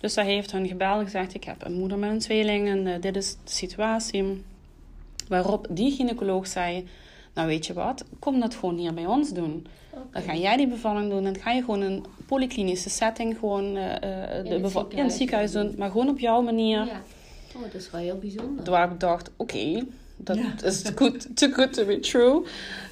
[0.00, 2.86] Dus zij heeft hun gebeld en gezegd: Ik heb een moeder met een tweeling en
[2.86, 4.42] eh, dit is de situatie.
[5.30, 6.88] Waarop die gynaecoloog zei:
[7.34, 9.66] Nou, weet je wat, kom dat gewoon hier bij ons doen.
[10.12, 13.76] Dan ga jij die bevalling doen en dan ga je gewoon een polyklinische setting gewoon
[13.76, 15.74] eh, eh, de het in het ziekenhuis doen.
[15.78, 16.84] maar gewoon op jouw manier.
[16.84, 17.00] Ja.
[17.56, 18.70] Oh, dat is wel heel bijzonder.
[18.70, 19.84] Waar ik dacht, oké,
[20.16, 20.52] dat Ja.
[20.64, 22.42] is good, too good to be true.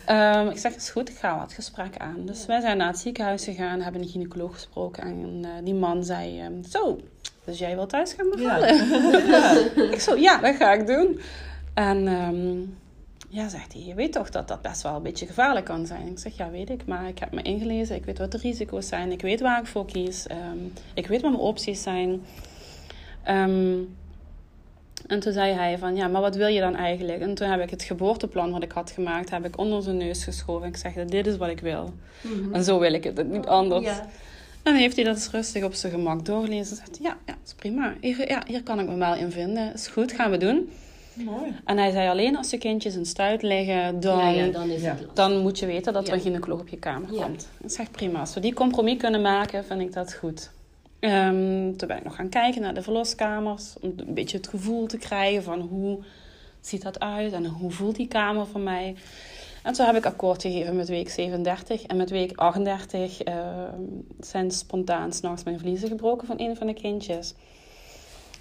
[0.06, 2.26] Ehm, ik zeg, is goed, ik ga wat gesprekken aan.
[2.26, 5.02] Dus wij zijn naar het ziekenhuis gegaan, hebben een gynaecoloog gesproken.
[5.02, 7.00] En eh, die man zei, ehm, zo,
[7.44, 8.74] dus jij wilt thuis gaan bevallen?
[9.92, 11.20] ik zo, ja, dat ga ik doen.
[11.78, 12.58] En ehm,
[13.28, 16.06] ja, zegt hij, je weet toch dat dat best wel een beetje gevaarlijk kan zijn?
[16.06, 17.96] Ik zeg, ja, weet ik, maar ik heb me ingelezen.
[17.96, 19.12] Ik weet wat de risico's zijn.
[19.12, 20.26] Ik weet waar ik voor kies.
[20.26, 20.58] Ehm,
[20.94, 22.22] ik weet wat mijn opties zijn.
[23.22, 23.78] Ehm,
[25.06, 27.20] en toen zei hij van, ja, maar wat wil je dan eigenlijk?
[27.20, 30.24] En toen heb ik het geboorteplan wat ik had gemaakt, heb ik onder zijn neus
[30.24, 30.68] geschoven.
[30.68, 31.94] Ik zeg, dit is wat ik wil.
[32.20, 32.54] Mhm.
[32.54, 33.84] En zo wil ik het, niet anders.
[33.84, 34.00] Ja.
[34.62, 36.78] En dan heeft hij dat eens rustig op zijn gemak doorgelezen.
[36.78, 37.94] En zegt ja, ja, is prima.
[38.00, 39.72] Hier, ja, hier kan ik me wel in vinden.
[39.72, 40.68] Is goed, gaan we doen.
[41.24, 41.54] Mooi.
[41.64, 44.82] En hij zei alleen als de kindjes in stuit liggen, dan, ja, ja, dan is
[44.82, 47.22] het dan moet je weten dat er een gynaecoloog op je kamer Ja.
[47.22, 47.48] komt.
[47.60, 48.20] Dat is echt prima.
[48.20, 50.50] Als we die compromis kunnen maken, vind ik dat goed.
[51.00, 53.74] Ehm, toen ben ik nog gaan kijken naar de verloskamers.
[53.80, 55.98] Om een beetje het gevoel te krijgen van hoe
[56.60, 58.94] ziet dat uit en hoe voelt die kamer voor mij.
[59.62, 61.82] En toen heb ik akkoord gegeven met week 37.
[61.82, 63.36] En met week 38 ehm,
[64.20, 67.34] zijn spontaan s'nachts mijn vliezen gebroken van een van de kindjes.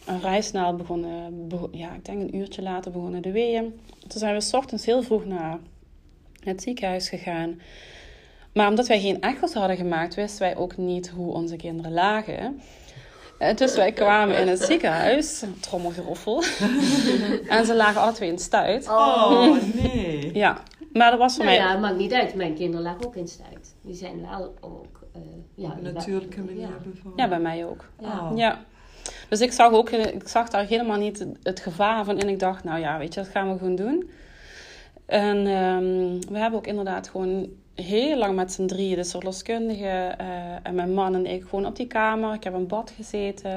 [0.08, 3.80] En vrij snel begonnen, bego- ja, ik denk een uurtje later begonnen de weeën.
[4.08, 5.58] Toen zijn we 's ochtends heel vroeg naar
[6.44, 7.62] het ziekenhuis gegaan.
[8.54, 12.62] Maar omdat wij geen echo's hadden gemaakt, wisten wij ook niet hoe onze kinderen lagen.
[13.40, 16.44] Eh, Dus wij kwamen in het ziekenhuis, trommelgeroffel.
[17.48, 18.88] en ze lagen alle twee in stuit.
[18.90, 20.34] Oh, nee.
[20.36, 20.62] Ja,
[20.94, 21.66] maar dat was voor Nou mij...
[21.68, 22.34] ja, het maakt niet uit.
[22.36, 23.76] Mijn kinderen lagen ook in stuit.
[23.82, 25.00] Die zijn wel ook...
[25.14, 25.22] eh
[25.56, 26.70] ja, een natuurlijke manier Ja.
[26.84, 27.18] bevallen.
[27.18, 27.86] Ja, bij mij ook.
[28.00, 28.30] Ja.
[28.32, 28.38] Oh.
[28.38, 28.66] Ja.
[29.30, 32.30] Dus ik zag ook, ik zag daar helemaal niet het- gevaar van in.
[32.30, 34.10] Ik dacht, nou ja, weet je, dat gaan we gewoon doen.
[35.06, 40.56] En ehm, we hebben ook inderdaad gewoon heel lang met z'n drieën, de verloskundige eh,
[40.64, 42.34] en mijn man en ik, gewoon op die kamer.
[42.34, 43.52] Ik heb in bad gezeten.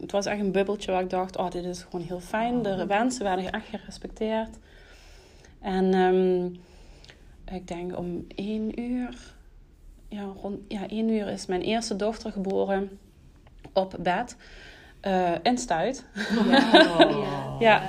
[0.00, 2.62] Het was echt een bubbeltje waar ik dacht, oh, dit is gewoon heel fijn.
[2.62, 4.58] De wensen werden echt gerespecteerd.
[5.60, 6.44] En ehm,
[7.56, 9.34] ik denk om één uur,
[10.08, 12.98] ja, rond ja, één uur is mijn eerste dochter geboren
[13.72, 14.36] op bed.
[15.02, 16.04] Eh in stuit.
[16.38, 17.30] Oh.
[17.60, 17.82] Ja.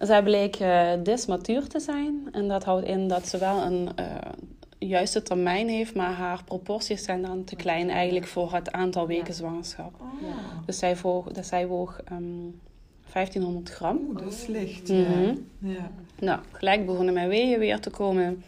[0.00, 2.28] Zij bleek eh dysmatuur te zijn.
[2.32, 4.04] En dat houdt in dat ze wel een eh,
[4.78, 9.26] juiste termijn heeft, maar haar proporties zijn dan te klein eigenlijk voor het aantal weken
[9.26, 9.32] Ja.
[9.32, 9.92] zwangerschap.
[10.00, 10.06] Oh.
[10.66, 12.22] Dus zij woog, dus zij woog ehm,
[13.12, 13.98] 1500 gram.
[14.08, 14.88] Oeh, dat is licht.
[14.88, 15.00] Mhm.
[15.00, 15.34] Ja.
[15.58, 15.90] ja.
[16.18, 18.42] Nou, gelijk begonnen mijn weeën weer te komen.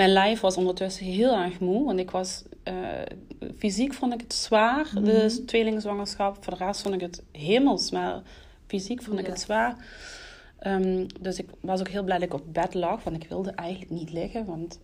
[0.00, 2.74] Mijn lijf was ondertussen heel erg moe, want ik was eh,
[3.58, 5.04] fysiek vond ik het zwaar, Mhm.
[5.04, 6.36] de tweelingzwangerschap.
[6.44, 8.22] Voor de rest vond ik het hemels, maar
[8.66, 9.30] fysiek vond ik Ja.
[9.30, 9.76] het zwaar.
[10.58, 13.50] Ehm, dus ik was ook heel blij dat ik op bed lag, want ik wilde
[13.50, 14.44] eigenlijk niet liggen.
[14.44, 14.80] Want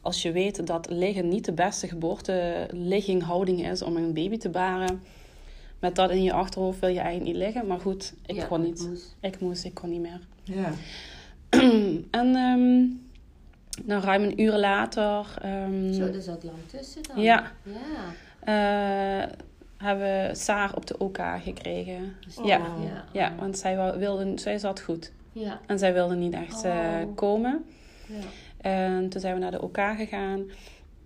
[0.00, 4.36] als je weet dat liggen niet de beste geboorte ligging, houding is om een baby
[4.36, 5.02] te baren,
[5.78, 7.66] met dat in je achterhoofd wil je eigenlijk niet liggen.
[7.66, 8.88] Maar goed, ik Ja, kon ik niet.
[8.88, 9.16] moest.
[9.20, 10.20] Ik moest, ik kon niet meer.
[10.44, 10.72] Ja.
[12.20, 13.08] en ehm
[13.84, 17.22] nou, ruim een uur later ehm, Zo, er zat lang tussen dan.
[17.22, 17.52] Ja.
[17.62, 19.22] Ja.
[19.22, 19.28] eh,
[19.76, 22.16] hebben we Saar op de OK gekregen.
[22.26, 22.58] Dus- Ja.
[22.82, 23.04] Ja.
[23.12, 25.12] Ja, want zij, wilde, zij zat goed.
[25.32, 25.60] Ja.
[25.66, 26.72] En zij wilde niet echt eh,
[27.06, 27.16] Oh.
[27.16, 27.64] komen.
[28.06, 28.14] Ja.
[28.70, 30.44] En toen zijn we naar de OK gegaan.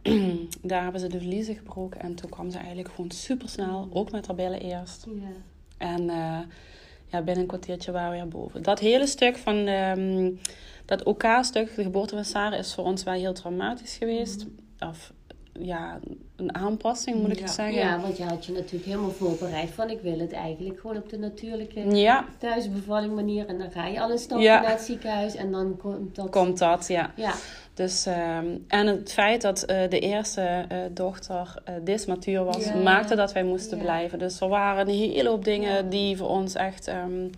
[0.62, 2.00] Daar hebben ze de vliezen gebroken.
[2.00, 3.88] En toen kwam ze eigenlijk gewoon super snel.
[3.92, 5.06] Ook met haar billen eerst.
[5.08, 5.28] Ja.
[5.78, 6.38] En eh,
[7.14, 8.62] ja, binnen een kwartiertje waren we weer boven.
[8.62, 10.30] Dat hele stuk van ehm,
[10.84, 14.46] dat OK-stuk, de geboorte van Sarah, is voor ons wel heel traumatisch geweest.
[14.80, 15.12] Of
[15.60, 15.98] ja,
[16.36, 17.42] een aanpassing moet ik Ja.
[17.42, 17.74] het zeggen.
[17.74, 21.08] ja, want je had je natuurlijk helemaal voorbereid van ik wil het eigenlijk gewoon op
[21.08, 23.46] de natuurlijke Ja, thuisbevalling manier.
[23.46, 24.60] En dan ga je al een stapje Ja.
[24.60, 26.30] naar het ziekenhuis en dan komt dat...
[26.30, 27.12] komt dat, ja.
[27.16, 27.32] Ja.
[27.74, 33.14] Dus, ehm, en het feit dat eh, de eerste eh, dochter eh dysmatuur was, maakte
[33.14, 34.18] dat wij moesten blijven.
[34.18, 37.28] Dus er waren een hele hoop dingen die voor ons echt, ehm,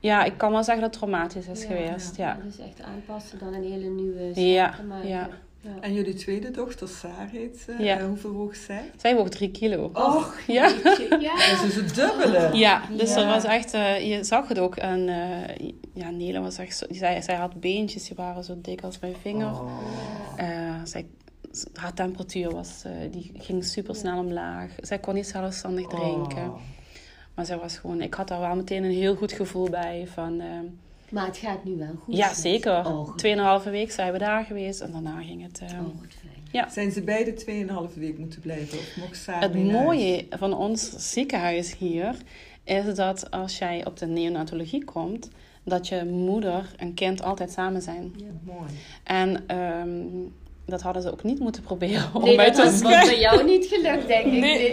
[0.00, 2.16] ja, ik kan wel zeggen dat het traumatisch is geweest.
[2.16, 2.38] Ja.
[2.44, 5.08] Dus echt aanpassen, dan een hele nieuwe Ja, maken.
[5.08, 5.28] ja.
[5.74, 5.80] Ja.
[5.80, 7.74] En jullie tweede dochter, Saar heet ze.
[7.78, 7.98] Ja.
[7.98, 8.90] Eh, hoeveel woog zij?
[8.96, 9.90] Zij woog drie kilo.
[9.92, 10.72] Och, Ja.
[11.20, 11.34] Ja.
[11.36, 12.50] dat is dus het dubbele.
[12.52, 13.14] Ja, dus Ja.
[13.14, 14.76] dat was echt, eh, je zag het ook.
[14.76, 18.82] En eh, ja, Nele was echt zo, zij, zij had beentjes, die waren zo dik
[18.82, 19.50] als mijn vinger.
[19.52, 19.70] Oh.
[20.36, 21.06] Eh, zij,
[21.74, 24.70] haar temperatuur was, eh, die ging super snel omlaag.
[24.80, 26.44] Zij kon niet zelfstandig drinken.
[26.44, 26.58] Oh.
[27.34, 30.06] Maar zij was gewoon, ik had daar wel meteen een heel goed gevoel bij.
[30.14, 30.46] Van, eh,
[31.10, 32.16] Maar het gaat nu wel goed.
[32.16, 32.72] ja, zeker.
[32.86, 33.18] Oh, goed.
[33.18, 35.58] Tweeënhalve week zijn we daar geweest en daarna ging het.
[35.60, 36.14] eh, Oh, wat
[36.50, 36.70] fijn.
[36.70, 37.34] Zijn ze beide
[37.90, 38.78] 2,5 week moeten blijven?
[38.78, 42.14] Of mocht Saar het mooie van ons ziekenhuis hier
[42.64, 45.30] is dat als jij op de neonatologie komt,
[45.64, 48.14] dat je moeder en kind altijd samen zijn.
[48.44, 48.70] Mooi.
[49.04, 49.90] En ehm,
[50.66, 53.44] dat hadden ze ook niet moeten proberen om Nee, mij dat te was bij jou
[53.44, 54.40] niet gelukt, denk ik.
[54.40, 54.70] Nee.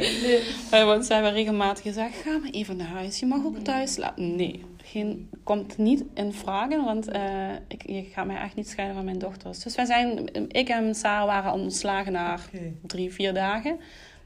[0.71, 3.19] Eh, Want ze hebben regelmatig gezegd, ga maar even naar huis.
[3.19, 4.35] Je mag ook thuis slapen.
[4.35, 8.95] Nee, geen, komt niet in vragen, want eh, ik, je gaat mij echt niet scheiden
[8.95, 9.59] van mijn dochters.
[9.63, 12.37] Dus wij zijn, ik en Sarah waren ontslagen na
[12.81, 13.77] drie, vier dagen.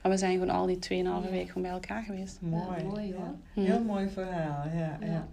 [0.02, 1.22] Maar we zijn gewoon al die 2,5 Ja.
[1.30, 2.38] weken gewoon bij elkaar geweest.
[2.42, 2.64] mooi.
[2.78, 3.36] Ja, mooi, hoor.
[3.54, 3.62] Ja.
[3.72, 4.98] Heel mooi verhaal, ja.
[5.02, 5.08] ja.
[5.08, 5.28] Ja.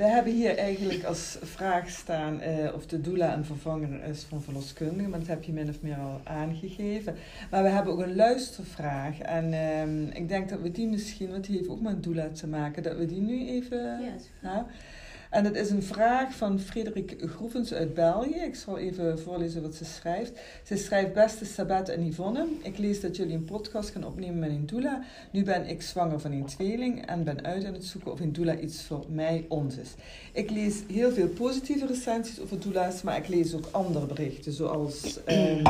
[0.00, 4.42] We hebben hier eigenlijk als vraag staan eh, of de doula een vervanger is van
[4.42, 7.14] verloskundige, maar dat heb je min of meer al aangegeven.
[7.50, 11.44] Maar we hebben ook een luistervraag en ehm, ik denk dat we die misschien, want
[11.44, 14.00] die heeft ook met doula te maken, dat we die nu even...
[14.42, 14.66] Ja.
[15.30, 18.34] En het is een vraag van Frederik Groevens uit België.
[18.34, 20.32] Ik zal even voorlezen wat ze schrijft.
[20.64, 24.50] Ze schrijft, beste Sabet en Yvonne, ik lees dat jullie een podcast gaan opnemen met
[24.50, 25.02] een doula.
[25.30, 28.32] Nu ben ik zwanger van een tweeling en ben uit aan het zoeken of een
[28.32, 29.90] doula iets voor mij ons is.
[30.32, 35.24] Ik lees heel veel positieve recensies over doula's, maar ik lees ook andere berichten, zoals...
[35.24, 35.64] ehm,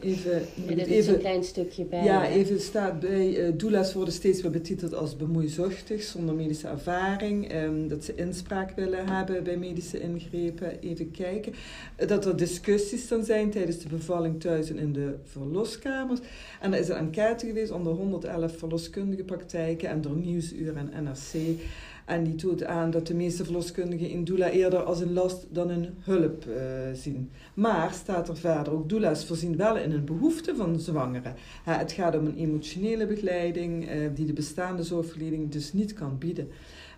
[0.00, 2.04] Even, Ja, dat is even, een klein stukje bij.
[2.04, 7.48] ja, even staat bij, eh doula's worden steeds weer betiteld als bemoeizuchtig, zonder medische ervaring.
[7.48, 10.80] ehm, dat ze inspraak willen hebben bij medische ingrepen.
[10.80, 11.52] Even kijken.
[11.96, 16.20] Eh, dat er discussies dan zijn tijdens de bevalling thuis en in de verloskamers.
[16.60, 21.58] En er is een enquête geweest onder 111 verloskundige praktijken en door Nieuwsuur en NRC.
[22.06, 25.70] En die toont aan dat de meeste verloskundigen een doula eerder als een last dan
[25.70, 26.56] een hulp eh,
[26.92, 27.30] zien.
[27.54, 31.34] Maar staat er verder, ook doula's voorzien wel in een behoefte van zwangeren.
[31.64, 36.48] Het gaat om een emotionele begeleiding eh, die de bestaande zorgverlening dus niet kan bieden.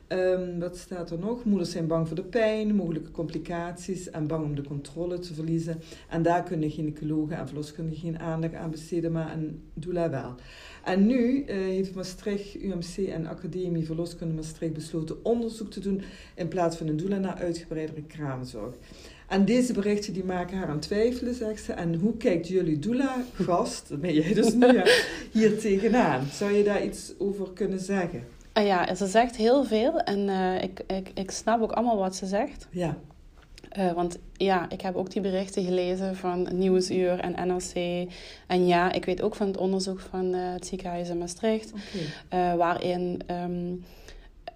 [0.08, 1.44] Ehm, wat staat er nog?
[1.44, 5.80] Moeders zijn bang voor de pijn, mogelijke complicaties en bang om de controle te verliezen.
[6.08, 10.34] En daar kunnen gynaecologen en verloskundigen geen aandacht aan besteden, maar een doula wel.
[10.84, 16.02] En nu eh, heeft Maastricht, UMC en Academie Verloskunde Maastricht besloten onderzoek te doen
[16.34, 18.74] in plaats van een doula naar uitgebreidere kraamzorg.
[19.28, 21.72] En deze berichten die maken haar aan twijfelen, zegt ze.
[21.72, 24.84] En hoe kijkt jullie doula-gast, dat ben jij dus nu, ja,
[25.32, 26.26] hier tegenaan?
[26.32, 28.37] Zou je daar iets over kunnen zeggen?
[28.58, 32.16] Ah ja, ze zegt heel veel en eh, ik, ik, ik snap ook allemaal wat
[32.16, 32.66] ze zegt.
[32.70, 32.96] Ja,
[33.68, 38.06] Eh, want ja, ik heb ook die berichten gelezen van Nieuwsuur en NRC.
[38.46, 41.72] En ja, ik weet ook van het onderzoek van eh, het ziekenhuis in Maastricht.
[42.56, 43.74] waarin ehm,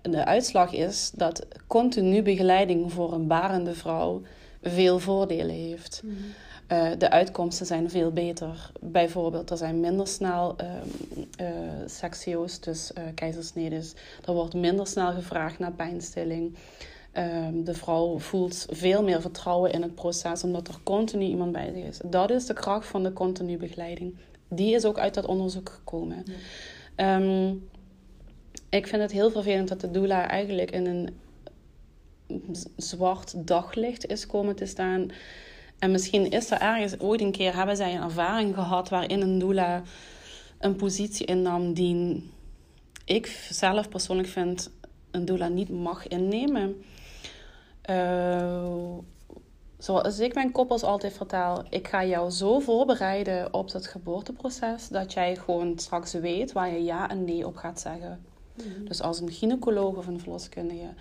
[0.03, 4.23] de uitslag is dat continu begeleiding voor een barende vrouw
[4.63, 6.03] veel voordelen heeft.
[6.05, 6.15] Mhm.
[6.73, 8.71] Eh, de uitkomsten zijn veel beter.
[8.81, 10.71] Bijvoorbeeld, er zijn minder snel ehm
[11.37, 11.49] eh,
[11.87, 13.95] sectio's, dus eh keizersnedes.
[14.25, 16.55] Er wordt minder snel gevraagd naar pijnstilling.
[17.13, 21.73] Ehm, de vrouw voelt veel meer vertrouwen in het proces, omdat er continu iemand bij
[21.75, 22.01] zich is.
[22.05, 24.15] Dat is de kracht van de continu begeleiding.
[24.49, 26.25] Die is ook uit dat onderzoek gekomen.
[26.25, 26.33] Ja.
[26.95, 27.55] Ehm,
[28.69, 31.09] ik vind het heel vervelend dat de doula eigenlijk in een
[32.77, 35.11] zwart daglicht is komen te staan.
[35.83, 39.39] En misschien is er ergens ooit een keer, hebben zij een ervaring gehad waarin een
[39.39, 39.83] doula
[40.59, 42.31] een positie innam die
[43.05, 44.71] ik zelf persoonlijk vind
[45.11, 46.83] een doula niet mag innemen.
[47.83, 48.97] Eh,
[49.79, 55.13] zoals ik mijn koppels altijd vertel, ik ga jou zo voorbereiden op dat geboorteproces dat
[55.13, 58.25] jij gewoon straks weet waar je ja en nee op gaat zeggen.
[58.55, 58.85] Mhm.
[58.85, 60.95] Dus als een gynaecoloog of een verloskundige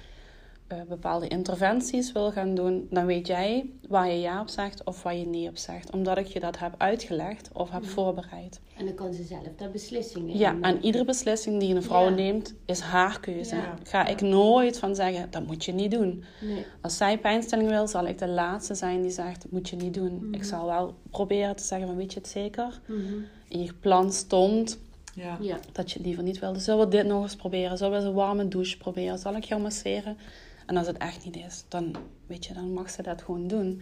[0.71, 5.03] eh, bepaalde interventies wil gaan doen, dan weet jij waar je ja op zegt of
[5.03, 5.91] waar je nee op zegt.
[5.91, 7.91] Omdat ik je dat heb uitgelegd of heb Mhm.
[7.91, 8.59] voorbereid.
[8.77, 12.03] En dan kan ze zelf daar beslissingen Ja, in en iedere beslissing die een vrouw
[12.03, 12.09] Ja.
[12.09, 13.55] neemt, is haar keuze.
[13.55, 13.75] Ja.
[13.83, 16.23] Ga ik nooit van zeggen, dat moet je niet doen.
[16.41, 16.65] Nee.
[16.81, 20.15] Als zij pijnstilling wil, zal ik de laatste zijn die zegt, moet je niet doen.
[20.25, 20.33] Mhm.
[20.33, 22.79] Ik zal wel proberen te zeggen, van, weet je het zeker?
[22.87, 22.99] Mhm.
[23.47, 24.79] In je plan stond
[25.15, 25.37] Ja.
[25.41, 25.59] Ja.
[25.71, 26.59] dat je het liever niet wilde.
[26.59, 27.77] Zullen we dit nog eens proberen?
[27.77, 29.19] Zullen we eens een warme douche proberen?
[29.19, 30.17] Zal ik jou masseren?
[30.65, 31.95] En als het echt niet is, dan,
[32.27, 33.81] weet je, dan mag ze dat gewoon doen.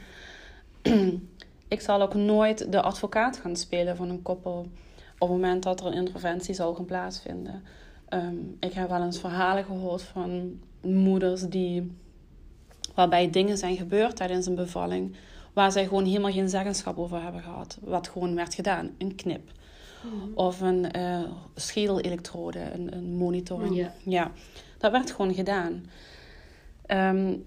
[1.68, 4.68] ik zal ook nooit de advocaat gaan spelen van een koppel
[5.20, 7.64] op het moment dat er een interventie zal gaan plaatsvinden.
[8.10, 11.92] Ehm, ik heb wel eens verhalen gehoord van moeders die,
[12.96, 15.16] waarbij dingen zijn gebeurd tijdens een bevalling,
[15.54, 17.78] waar zij gewoon helemaal geen zeggenschap over hebben gehad.
[17.82, 19.52] Wat gewoon werd gedaan, een knip.
[20.04, 20.34] Mhm.
[20.34, 21.24] Of een eh
[21.56, 23.90] schedelelektrode, een, een monitoring.
[24.04, 24.32] Ja.
[24.78, 25.86] dat werd gewoon gedaan.
[26.90, 27.38] Ehm,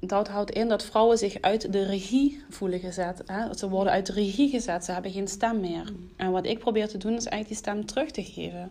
[0.00, 3.22] dat houdt in dat vrouwen zich uit de regie voelen gezet.
[3.26, 3.54] Hè?
[3.54, 5.82] Ze worden uit de regie gezet, ze hebben geen stem meer.
[5.82, 5.94] Mhm.
[6.16, 8.70] En wat ik probeer te doen, is eigenlijk die stem terug te geven.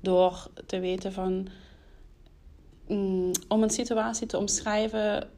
[0.00, 1.48] Door te weten van...
[2.88, 5.28] mm, om een situatie te omschrijven...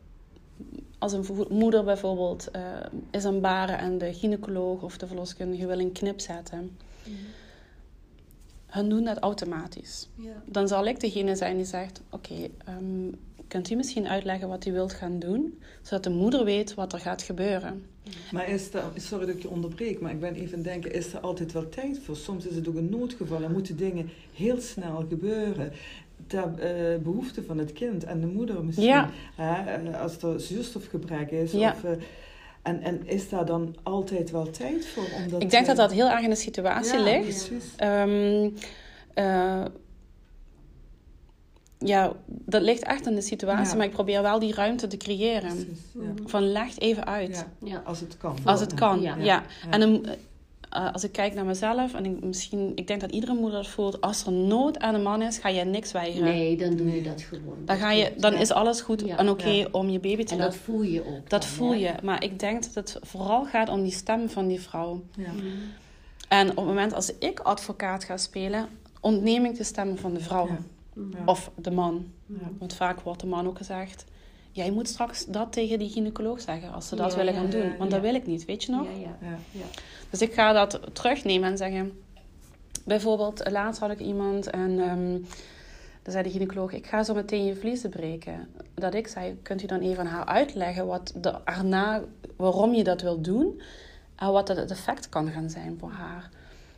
[0.99, 2.63] Als een moeder bijvoorbeeld eh,
[3.11, 6.77] is aan baren en de gynaecoloog of de verloskundige wil een knip zetten.
[7.03, 7.15] Mhm.
[8.67, 10.09] Hun doen dat automatisch.
[10.45, 13.09] Dan zal ik degene zijn die zegt: Oké, ehm,
[13.49, 16.99] kunt u misschien uitleggen wat u wilt gaan doen, zodat de moeder weet wat er
[16.99, 17.85] gaat gebeuren?
[18.33, 21.21] Maar is er, sorry dat ik je onderbreek, maar ik ben even denken, is er
[21.21, 22.17] altijd wel tijd voor?
[22.17, 25.73] Soms is het ook een noodgeval en moeten dingen heel snel gebeuren.
[26.27, 28.87] Ter eh, behoefte van het kind en de moeder misschien.
[28.87, 29.11] Ja.
[29.35, 31.53] Hè, eh, als er zuurstofgebrek is.
[31.53, 31.71] Ja.
[31.73, 31.91] Of, eh,
[32.63, 35.07] en, en is daar dan altijd wel tijd voor?
[35.23, 37.47] Omdat, Ik denk dat dat heel erg in de situatie ja, ligt.
[37.49, 37.75] Precies.
[39.15, 39.65] Eh,
[41.85, 43.77] ja, dat ligt echt in de situatie, Ja.
[43.77, 45.49] maar ik probeer wel die ruimte te creëren.
[45.55, 46.01] precies, ja.
[46.01, 46.27] Mhm.
[46.29, 47.47] Van leg even uit.
[47.63, 47.83] Ja, Ja.
[47.85, 48.37] als het kan.
[48.45, 49.17] Als het kan, ja.
[49.17, 49.25] Ja.
[49.25, 49.43] Ja.
[49.71, 50.07] En een,
[50.71, 53.69] eh, als ik kijk naar mezelf, en ik, misschien, ik denk dat iedere moeder dat
[53.69, 56.29] voelt, als er nood aan een man is, ga je niks weigeren.
[56.29, 57.57] Nee, dan doe je dat gewoon.
[57.65, 59.17] Dan, ga je, dan is alles goed Ja.
[59.17, 59.67] en oké Ja.
[59.71, 60.53] om je baby te En laten.
[60.53, 61.31] dat voel je ook.
[61.31, 61.93] Dat dan, voel je.
[62.03, 65.03] Maar ik denk dat het vooral gaat om die stem van die vrouw.
[65.17, 65.33] Ja.
[65.33, 65.47] Mhm.
[66.29, 68.67] En op het moment als ik advocaat ga spelen,
[69.01, 70.49] ontneem ik de stem van de vrouw.
[70.95, 71.25] Ja.
[71.25, 72.07] Of de man.
[72.27, 72.51] Ja.
[72.59, 74.05] Want vaak wordt de man ook gezegd...
[74.51, 77.51] Jij moet straks dat tegen die gynaecoloog zeggen als ze dat Ja, willen ja, gaan
[77.51, 77.77] doen.
[77.79, 77.97] Want ja.
[77.97, 78.87] dat wil ik niet, weet je nog?
[78.87, 79.17] Ja, ja.
[79.29, 79.39] Ja.
[79.51, 79.65] ja.
[80.11, 81.93] Dus ik ga dat terugnemen en zeggen...
[82.85, 84.79] Bijvoorbeeld, laatst had ik iemand en...
[84.79, 85.17] ehm
[86.05, 88.49] dan zei de gynaecoloog, ik ga zo meteen je vliezen breken.
[88.75, 92.03] Dat ik zei, kunt u dan even aan haar uitleggen wat de, erna,
[92.37, 93.63] waarom je dat wil doen...
[94.17, 96.31] en wat het effect kan gaan zijn voor haar.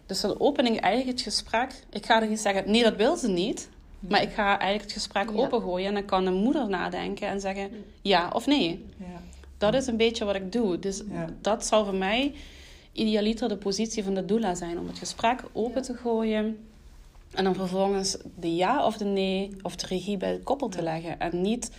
[0.06, 1.70] Dus dan open ik eigenlijk het gesprek.
[1.90, 3.68] Ik ga er niet zeggen, nee, dat wil ze niet.
[4.00, 5.36] Maar ik ga eigenlijk het gesprek Ja.
[5.36, 5.88] opengooien...
[5.88, 7.70] en dan kan de moeder nadenken en zeggen
[8.02, 8.84] ja of nee.
[8.96, 9.20] Ja.
[9.58, 10.78] Dat is een beetje wat ik doe.
[10.78, 11.02] Dus
[11.40, 12.34] dat zou voor mij
[12.92, 14.78] idealiter de positie van de doula zijn.
[14.78, 16.58] Om het gesprek open te gooien.
[17.34, 20.82] En dan vervolgens de ja of de nee of de regie bij het koppel te
[20.82, 21.20] leggen.
[21.20, 21.70] En niet,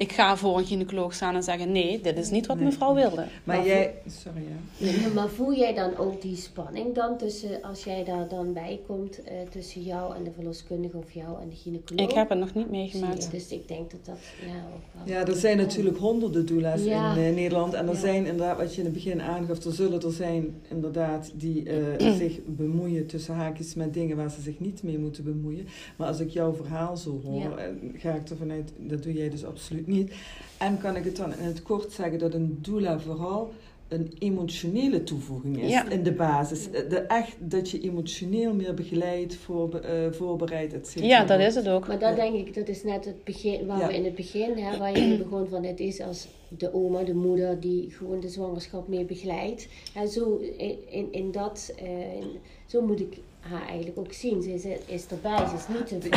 [0.00, 1.72] ik ga voor een gynaecoloog staan en zeggen...
[1.72, 2.64] nee, dit is niet wat Nee.
[2.64, 3.16] mevrouw wilde.
[3.16, 3.94] Maar Maar jij...
[4.06, 4.84] Sorry, ja.
[4.86, 8.80] Nee, maar- voel jij dan ook die spanning dan tussen, als jij daar dan bij
[8.86, 12.08] komt, eh, tussen jou en de verloskundige of jou en de gynaecoloog?
[12.08, 13.30] Ik heb het nog niet meegemaakt.
[13.30, 15.14] Dus ik denk dat dat ja, ook wel...
[15.16, 17.14] Ja, er zijn natuurlijk honderden doula's Ja.
[17.14, 17.74] in eh, Nederland.
[17.74, 18.00] En er Ja.
[18.00, 22.10] zijn inderdaad, wat je in het begin aangaf, er zullen er zijn inderdaad die eh,
[22.22, 25.66] zich bemoeien tussen haakjes met dingen waar ze zich niet mee moeten bemoeien.
[25.96, 27.50] Maar als ik jouw verhaal zo hoor, Ja.
[27.96, 30.12] ga ik ervan uit, dat doe jij dus absoluut niet.
[30.58, 33.50] En kan ik het dan in het kort zeggen dat een doula vooral
[33.88, 35.88] een emotionele toevoeging is Ja.
[35.88, 36.70] in de basis.
[36.70, 41.06] Eh, De, echt dat je emotioneel meer begeleidt, voor, eh, voorbereidt, et cetera.
[41.06, 41.86] Ja, dat is het ook.
[41.88, 43.86] Maar dat denk ik, dat is net het begin, waar Ja.
[43.86, 47.14] we in het begin, hè, waar je begon van, het is als de oma, de
[47.14, 49.68] moeder, die gewoon de zwangerschap mee begeleidt.
[49.94, 54.42] En zo, in, in, in dat, eh, in- zo moet ik haar eigenlijk ook zien.
[54.42, 56.08] Ze is, is erbij, ze is niet de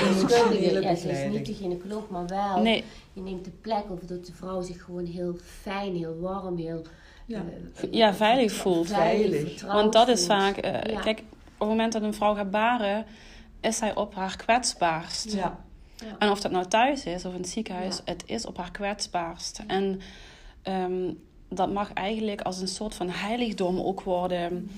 [0.81, 2.83] ja, ze is niet de gynaecoloog, maar wel, Nee,
[3.13, 6.81] je neemt de plek of dat de vrouw zich gewoon heel fijn, heel warm, heel...
[7.25, 7.43] Ja.
[7.81, 8.87] eh, Ja, veilig voelt.
[8.87, 9.61] Veilig.
[9.65, 10.57] want dat is vaak...
[10.57, 10.99] eh, Ja.
[11.01, 13.05] Kijk, op het moment dat een vrouw gaat baren...
[13.61, 15.33] is zij op haar kwetsbaarst.
[15.33, 15.59] Ja.
[15.95, 16.15] Ja.
[16.19, 18.01] En of dat nou thuis is of in het ziekenhuis, Ja.
[18.05, 19.61] het is op haar kwetsbaarst.
[19.67, 19.99] En
[20.61, 21.11] ehm,
[21.49, 24.71] dat mag eigenlijk als een soort van heiligdom ook worden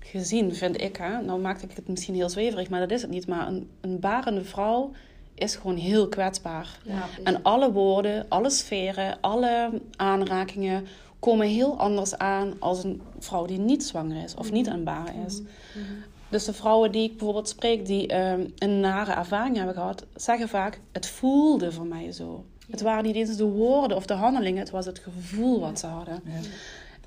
[0.00, 0.96] gezien, vind ik.
[0.96, 1.22] Hè?
[1.22, 3.26] Nou maak ik het misschien heel zweverig, maar dat is het niet.
[3.26, 4.92] Maar een, een barende vrouw
[5.34, 6.78] is gewoon heel kwetsbaar.
[6.82, 10.86] Ja, En alle woorden, alle sferen, alle aanrakingen
[11.18, 14.84] komen heel anders aan als een vrouw die niet zwanger is of niet aan het
[14.84, 15.40] baren is.
[15.40, 15.84] Mhm.
[16.28, 20.48] Dus de vrouwen die ik bijvoorbeeld spreek, die ehm, een nare ervaring hebben gehad, zeggen
[20.48, 22.44] vaak: Het voelde voor mij zo.
[22.70, 25.86] Het waren niet eens de woorden of de handelingen, het was het gevoel wat ze
[25.86, 26.20] hadden.
[26.24, 26.32] Ja.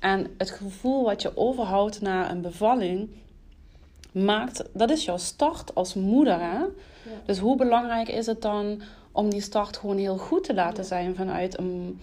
[0.04, 3.08] En het gevoel wat je overhoudt na een bevalling,
[4.12, 6.40] maakt, dat is jouw start als moeder.
[6.40, 6.58] Hè?
[7.24, 10.88] Dus hoe belangrijk is het dan om die start gewoon heel goed te laten Ja.
[10.88, 12.00] zijn vanuit een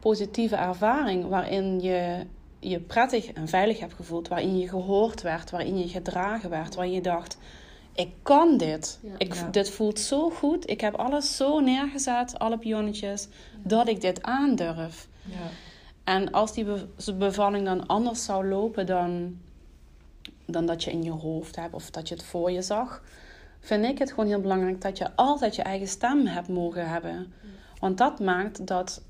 [0.00, 2.26] positieve ervaring waarin je
[2.58, 6.94] je prettig en veilig hebt gevoeld, waarin je gehoord werd, waarin je gedragen werd, waarin
[6.94, 7.38] je dacht,
[7.94, 8.98] ik kan dit.
[9.02, 9.10] Ja.
[9.18, 9.48] Ik, Ja.
[9.50, 10.70] Dit voelt zo goed.
[10.70, 13.28] Ik heb alles zo neergezet, alle pionnetjes,
[13.62, 15.08] dat ik dit aandurf.
[15.22, 15.36] Ja.
[16.06, 19.38] En als die be- bevalling dan anders zou lopen dan,
[20.44, 23.02] dan dat je in je hoofd hebt of dat je het voor je zag,
[23.60, 27.32] vind ik het gewoon heel belangrijk dat je altijd je eigen stem hebt mogen hebben.
[27.80, 29.02] Want dat maakt dat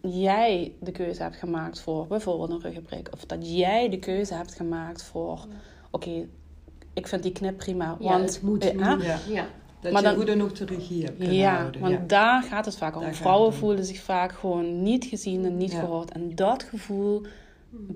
[0.00, 3.08] jij de keuze hebt gemaakt voor bijvoorbeeld een ruggenprik.
[3.12, 5.46] Of dat jij de keuze hebt gemaakt voor,
[5.90, 6.26] oké,
[6.92, 7.96] ik vind die knip prima.
[8.00, 8.74] Ja, want, het moet eh.
[9.28, 9.46] Ja.
[9.82, 11.80] Dat Maar je dan- hoe dan ook de regie hebt kunnen Ja, houden.
[11.80, 12.04] want ja.
[12.06, 13.14] daar gaat het vaak om.
[13.14, 15.78] Vrouwen voelen zich vaak gewoon niet gezien en niet Ja.
[15.80, 16.10] gehoord.
[16.12, 17.22] En dat gevoel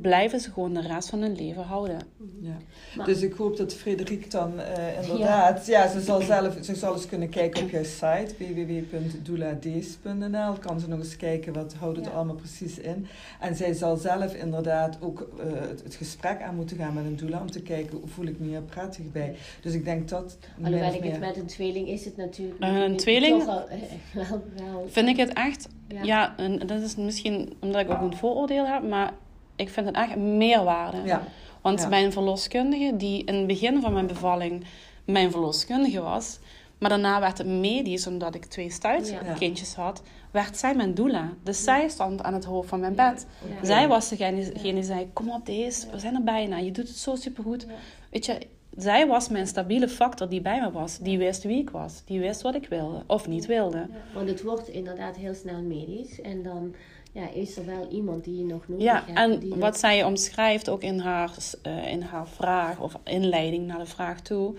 [0.01, 1.99] blijven ze gewoon de rest van hun leven houden.
[2.41, 2.57] Ja.
[2.97, 5.89] Maar- Dus ik hoop dat Frederik dan eh, inderdaad, ja.
[5.89, 10.53] ze zal zelf, ze zal eens kunnen kijken op jouw site www.douladees.nl.
[10.61, 12.13] Kan ze nog eens kijken wat houdt het Ja.
[12.13, 13.07] allemaal precies in.
[13.41, 17.17] En zij zal zelf inderdaad ook eh, het, het gesprek aan moeten gaan met een
[17.17, 19.35] doula om te kijken hoe voel ik me hier prettig bij.
[19.63, 20.39] Dus ik denk dat.
[20.63, 22.57] Alhoewel ik het meer- met een tweeling is het natuurlijk...
[22.61, 23.43] Een natuurlijk tweeling?
[23.43, 23.67] toch wel,
[24.29, 26.03] wel, wel- Vind ik het echt, ja.
[26.03, 29.13] ja, en dat is misschien omdat ik ook een vooroordeel heb, maar
[29.57, 30.97] ik vind het echt een meerwaarde.
[31.05, 31.23] Ja,
[31.61, 31.89] Want Ja.
[31.89, 34.65] mijn verloskundige, die in het begin van mijn bevalling
[35.05, 36.39] mijn verloskundige was,
[36.79, 41.33] maar daarna werd het medisch, omdat ik twee stuitkindjes had, werd zij mijn doula.
[41.43, 43.27] Dus zij stond aan het hoofd van mijn bed.
[43.61, 43.67] Ja.
[43.67, 46.97] Zij was degene die zei, kom op deze, we zijn er bijna, je doet het
[46.97, 47.63] zo supergoed.
[47.69, 47.75] Ja.
[48.11, 48.39] Weet je,
[48.77, 50.99] zij was mijn stabiele factor die bij me was.
[50.99, 52.03] Die wist wie ik was.
[52.05, 53.77] Die wist wat ik wilde of niet wilde.
[53.79, 56.21] Ja, want het wordt inderdaad heel snel medisch.
[56.21, 56.75] En dan
[57.21, 59.19] ja, is er wel iemand die je nog nodig Ja, hebt.
[59.19, 61.31] en die wat dat- zij omschrijft ook in haar,
[61.63, 64.55] eh, in haar vraag of inleiding naar de vraag toe.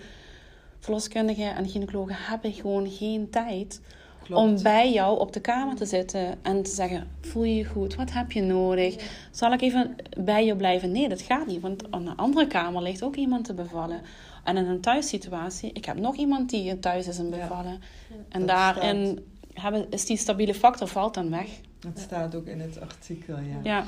[0.78, 3.80] Verloskundigen en gynaecologen hebben gewoon geen tijd
[4.22, 4.42] Klopt.
[4.42, 7.94] om bij jou op de kamer te zitten en te zeggen: Voel je je goed?
[7.94, 8.96] Wat heb je nodig?
[9.30, 10.92] Zal ik even bij je blijven?
[10.92, 14.00] Nee, dat gaat niet, want aan de andere kamer ligt ook iemand te bevallen.
[14.44, 17.36] En in een thuissituatie, ik heb nog iemand die thuis is en Ja.
[17.36, 17.80] bevallen.
[18.28, 21.48] En Dat daarin hebben, is die stabiele factor valt dan weg.
[21.80, 23.60] Dat staat ook in het artikel, ja.
[23.62, 23.84] Ja.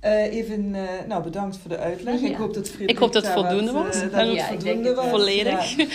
[0.00, 2.20] Eh, even, eh, nou bedankt voor de uitleg.
[2.20, 2.28] Ja.
[2.28, 3.94] Ik hoop dat Frederik Ik hoop dat het daar voldoende wat, was.
[3.94, 5.08] eh, dat het Ja, ik voldoende het was.
[5.08, 5.76] Volledig.
[5.76, 5.86] Ja.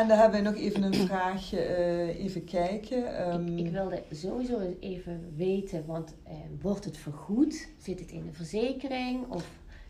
[0.00, 3.16] En dan hebben we nog even een vraagje, eh, even kijken.
[3.18, 7.68] Ehm, Ik, ik wilde sowieso even weten, want eh, wordt het vergoed?
[7.82, 9.24] Zit het in de verzekering?
[9.28, 9.44] Of,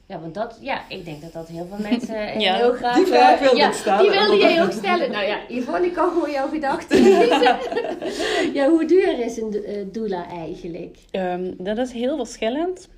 [0.09, 2.57] ja, want dat, ja, ik denk dat dat heel veel mensen Ja.
[2.57, 2.97] heel graag...
[2.97, 4.03] Die vraag eh, wilde ja, stellen.
[4.03, 5.11] Die wilde jij ook stellen.
[5.11, 7.05] Nou ja, Yvonne, ik kan gewoon jouw gedachten
[8.59, 10.97] ja, hoe duur is een eh, doula eigenlijk?
[11.11, 12.89] Ehm, dat is heel verschillend.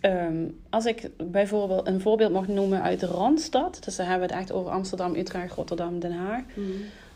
[0.00, 3.84] Ehm, als ik bijvoorbeeld een voorbeeld mag noemen uit de Randstad.
[3.84, 6.42] Dus dan hebben we het echt over Amsterdam, Utrecht, Rotterdam, Den Haag.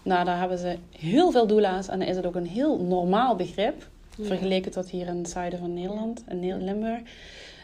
[0.02, 3.36] Nou, daar hebben ze heel veel doula's en dan is het ook een heel normaal
[3.36, 3.88] begrip.
[4.16, 4.24] Ja.
[4.24, 7.00] Vergeleken tot hier in het zuiden van Nederland, in Limburg.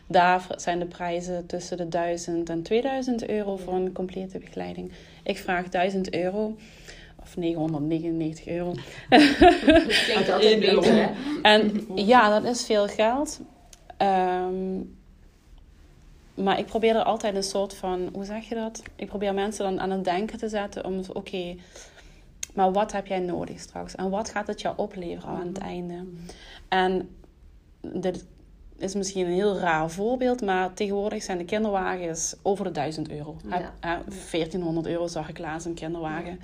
[0.06, 4.92] Daar zijn de prijzen tussen de 1000 en 2000 euro voor een complete begeleiding.
[5.22, 6.56] Ik vraag 1000 euro,
[7.22, 8.74] of 999 euro.
[9.08, 11.08] Dat klinkt altijd beter, hè?
[11.42, 13.40] En ja, dat is veel geld.
[13.96, 14.80] Ehm,
[16.34, 18.82] maar ik probeer er altijd een soort van, hoe zeg je dat?
[18.96, 21.56] Ik probeer mensen dan aan het denken te zetten om, oké,
[22.54, 23.94] maar wat heb jij nodig straks?
[23.94, 26.04] En wat gaat het jou opleveren aan het einde?
[26.68, 27.08] En
[27.80, 28.24] dit
[28.78, 33.36] is misschien een heel raar voorbeeld, maar tegenwoordig zijn de kinderwagens over de 1000 euro.
[33.48, 33.50] Ja.
[33.56, 33.96] Heb- hè,
[34.30, 36.40] 1400 euro zag ik laatst een kinderwagen.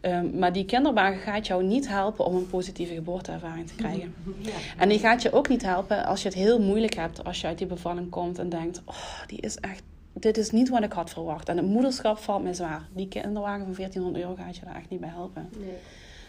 [0.00, 4.14] Ehm, maar die kinderwagen gaat jou niet helpen om een positieve geboorteervaring te krijgen.
[4.38, 4.50] Ja.
[4.78, 7.46] En die gaat je ook niet helpen als je het heel moeilijk hebt als je
[7.46, 9.82] uit die bevalling komt en denkt: Oh, die is echt,
[10.12, 11.48] dit is niet wat ik had verwacht.
[11.48, 12.88] En het moederschap valt me zwaar.
[12.94, 15.48] Die kinderwagen van 1400 euro gaat je daar echt niet bij helpen.
[15.58, 15.68] Nee.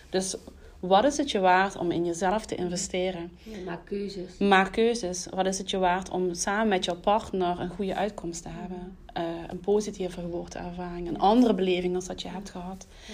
[0.09, 0.37] Dus
[0.79, 3.31] wat is het je waard om in jezelf te investeren?
[3.43, 4.37] Ja, maak keuzes.
[4.37, 5.27] Maak keuzes.
[5.29, 8.97] Wat is het je waard om samen met jouw partner een goede uitkomst te hebben?
[9.13, 12.87] Eh, een positieve geboorteervaring, een andere beleving als dat je hebt gehad.
[13.07, 13.13] Ja.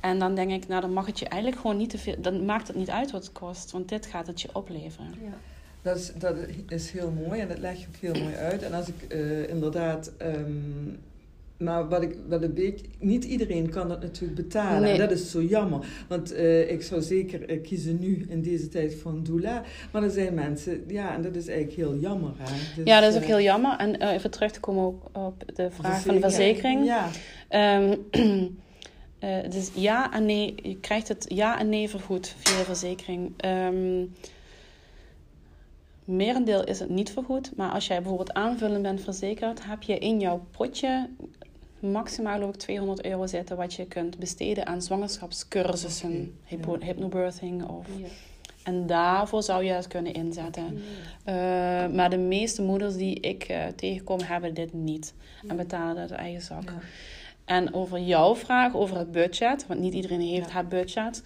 [0.00, 2.14] En dan denk ik, nou dan mag het je eigenlijk gewoon niet te veel.
[2.18, 5.14] Dan maakt het niet uit wat het kost, want dit gaat het je opleveren.
[5.22, 5.38] Ja.
[5.82, 6.36] Dat is, dat
[6.68, 8.62] is heel mooi en dat leg je ook heel mooi uit.
[8.62, 10.12] En als ik eh, inderdaad.
[10.18, 10.94] ehm,
[11.58, 12.86] maar wat ik wel een beetje.
[12.98, 14.82] Niet iedereen kan dat natuurlijk betalen.
[14.82, 14.92] Nee.
[14.92, 15.86] En dat is zo jammer.
[16.08, 19.62] Want eh, ik zou zeker eh, kiezen nu in deze tijd voor een doula.
[19.92, 20.84] Maar er zijn mensen.
[20.88, 22.32] Ja, en dat is eigenlijk heel jammer.
[22.36, 22.52] Hè?
[22.76, 23.76] Dus, ja, dat is ook eh, heel jammer.
[23.78, 26.84] En even terug te komen op de vraag van de verzekering.
[26.84, 27.08] Ja,
[29.18, 33.32] eh, dus ja en nee, je krijgt het ja en nee vergoed via de verzekering.
[33.36, 34.04] Ehm
[36.06, 40.20] merendeel is het niet vergoed, maar als jij bijvoorbeeld aanvullend bent verzekerd, heb je in
[40.20, 41.08] jouw potje
[41.92, 46.84] maximaal ook 200 euro zitten wat je kunt besteden aan zwangerschapscursussen, hypo- ja.
[46.86, 47.68] hypnobirthing.
[47.68, 48.06] Of, Ja.
[48.64, 50.78] en daarvoor zou je het kunnen inzetten.
[51.24, 51.34] Eh,
[51.88, 55.14] maar de meeste moeders die ik eh, tegenkom hebben dit niet
[55.48, 56.62] en betalen uit eigen zak.
[56.64, 56.78] ja.
[57.44, 60.56] En over jouw vraag over het budget, want niet iedereen heeft Ja.
[60.56, 61.22] het budget,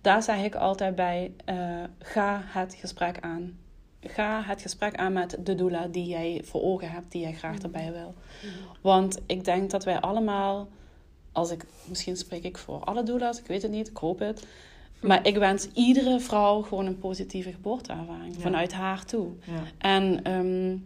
[0.00, 1.56] daar zeg ik altijd bij: eh,
[1.98, 3.58] ga het gesprek aan.
[4.06, 7.58] Ga het gesprek aan met de doula die jij voor ogen hebt, die jij graag
[7.58, 8.14] erbij wil.
[8.80, 10.68] Want ik denk dat wij allemaal,
[11.32, 14.46] als ik, misschien spreek ik voor alle doula's, ik weet het niet, ik hoop het.
[15.00, 18.40] Maar ik wens iedere vrouw gewoon een positieve geboorteervaring Ja.
[18.40, 19.28] vanuit haar toe.
[19.44, 19.62] ja.
[19.78, 20.76] En ehm,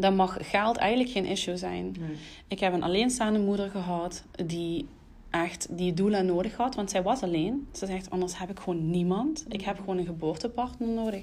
[0.00, 1.94] dan mag geld eigenlijk geen issue zijn.
[1.98, 2.16] Nee.
[2.48, 4.86] Ik heb een alleenstaande moeder gehad die
[5.30, 7.68] echt die doula nodig had, want zij was alleen.
[7.72, 9.44] Ze zegt, anders heb ik gewoon niemand.
[9.48, 11.22] Ik heb gewoon een geboortepartner nodig.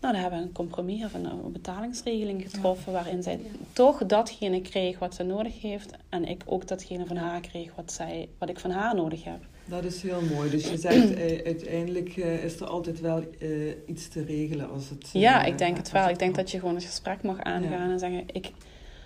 [0.00, 3.48] Nou, dan hebben we een compromis of een, een betalingsregeling getroffen waarin zij Ja.
[3.72, 7.92] toch datgene kreeg wat ze nodig heeft en ik ook datgene van haar kreeg wat,
[7.92, 9.38] zij, wat ik van haar nodig heb.
[9.64, 10.50] Dat is heel mooi.
[10.50, 13.48] Dus je zegt eh, uiteindelijk eh, is er altijd wel eh,
[13.86, 15.10] iets te regelen als het.
[15.14, 16.08] eh, Ja, ik denk het wel.
[16.08, 17.92] Ik denk dat je gewoon een gesprek mag aangaan Ja.
[17.92, 18.50] en zeggen: ik,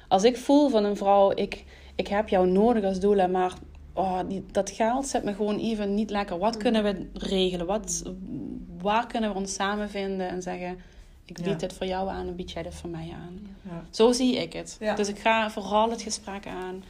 [0.08, 1.64] Als ik voel van een vrouw, ik,
[1.94, 3.52] ik heb jou nodig als doula, maar
[3.92, 6.38] oh, die, dat geld zit me gewoon even niet lekker.
[6.38, 7.66] Wat kunnen we regelen?
[7.66, 8.02] Wat,
[8.80, 10.78] waar kunnen we ons samen vinden en zeggen:
[11.24, 11.54] Ik bied Ja.
[11.54, 13.56] dit voor jou aan en bied jij dit voor mij aan?
[13.62, 13.84] Ja.
[13.90, 14.76] Zo zie ik het.
[14.80, 14.94] Ja.
[14.94, 16.84] Dus ik ga vooral het gesprek aan.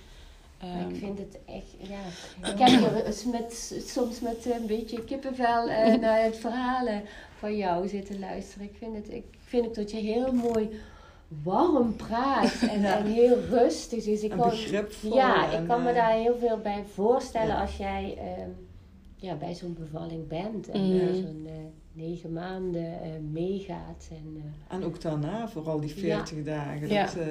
[0.61, 1.99] Maar Ehm, ik vind het echt, ja.
[2.53, 7.03] Ik heb hier met, soms met een beetje kippenvel eh, naar het verhalen
[7.39, 8.67] van jou zitten luisteren.
[8.67, 10.69] Ik vind het, ik vind het dat je heel mooi
[11.43, 12.97] warm praat en, Ja.
[12.99, 14.05] en heel rustig.
[14.05, 16.85] Dus ik En kan, begripvol ja, en, ik kan me eh, daar heel veel bij
[16.95, 17.61] voorstellen ja.
[17.61, 18.51] als jij ehm,
[19.17, 21.01] ja, bij zo'n bevalling bent en Mhm.
[21.09, 21.53] eh, zo'n eh,
[21.95, 24.09] negen maanden eh, meegaat.
[24.11, 24.43] En, eh,
[24.77, 26.89] En ook daarna, vooral die 40 dagen.
[26.89, 27.05] Ja.
[27.05, 27.27] Dat, eh,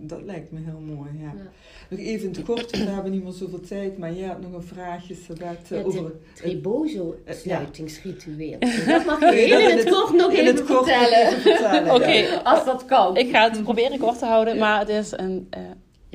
[0.00, 1.10] dat lijkt me heel mooi.
[1.18, 1.32] Ja.
[1.36, 1.42] Ja.
[1.88, 3.98] Nog even in het kort, want we hebben niet meer zoveel tijd.
[3.98, 6.04] Maar jij had nog een vraagje, Sabet, Ja, over...
[6.04, 8.58] het Rebozo-sluitingsritueel.
[8.58, 11.94] Eh, Dat mag je heel in het kort nog in even het kort vertellen.
[11.94, 12.24] Oké.
[12.50, 13.16] Als dat kan.
[13.16, 15.46] Ik ga het proberen kort te houden, maar het is een...
[15.50, 15.60] eh,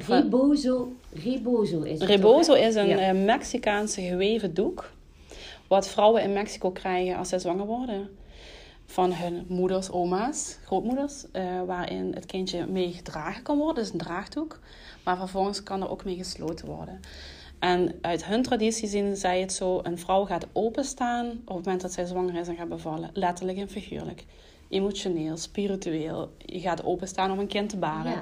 [0.08, 0.92] Rebozo,
[1.24, 2.68] Rebozo is het Rebozo toch, hè?
[2.68, 2.98] is een Ja.
[2.98, 4.90] eh, Mexicaanse geweven doek.
[5.68, 8.10] Wat vrouwen in Mexico krijgen als ze zwanger worden.
[8.86, 11.26] Van hun moeders, oma's, grootmoeders.
[11.32, 13.84] eh, waarin het kindje mee gedragen kan worden.
[13.84, 14.60] Dus een draagdoek.
[15.04, 17.00] Maar vervolgens kan er ook mee gesloten worden.
[17.60, 19.80] En uit hun traditie zien zij het zo.
[19.84, 23.10] Een vrouw gaat openstaan op het moment dat zij zwanger is en gaat bevallen.
[23.14, 24.26] Letterlijk en figuurlijk.
[24.70, 26.32] Emotioneel, spiritueel.
[26.38, 28.12] Je gaat openstaan om een kind te baren.
[28.12, 28.22] Ja.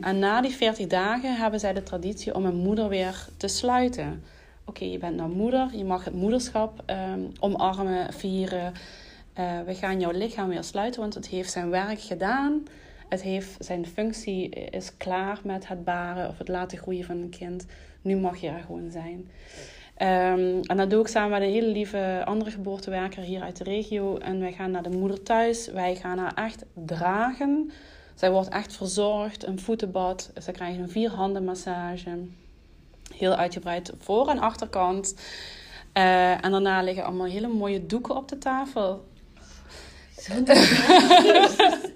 [0.00, 4.22] En na die 40 dagen hebben zij de traditie om een moeder weer te sluiten.
[4.64, 8.72] Oké, je bent nou moeder, je mag het moederschap ehm, omarmen, vieren.
[9.32, 12.62] Eh, we gaan jouw lichaam weer sluiten, want het heeft zijn werk gedaan.
[13.08, 17.30] Het heeft zijn functie is klaar met het baren of het laten groeien van een
[17.30, 17.66] kind.
[18.02, 19.28] Nu mag je er gewoon zijn.
[19.96, 23.64] Ehm, en dat doe ik samen met een hele lieve andere geboortewerker hier uit de
[23.64, 24.18] regio.
[24.18, 25.66] En wij gaan naar de moeder thuis.
[25.66, 27.70] Wij gaan haar echt dragen.
[28.14, 30.32] Zij wordt echt verzorgd, een voetenbad.
[30.42, 32.18] Ze krijgen een vierhanden massage.
[33.14, 35.14] Heel uitgebreid voor- en achterkant.
[35.92, 39.04] Eh, en daarna liggen allemaal hele mooie doeken op de tafel.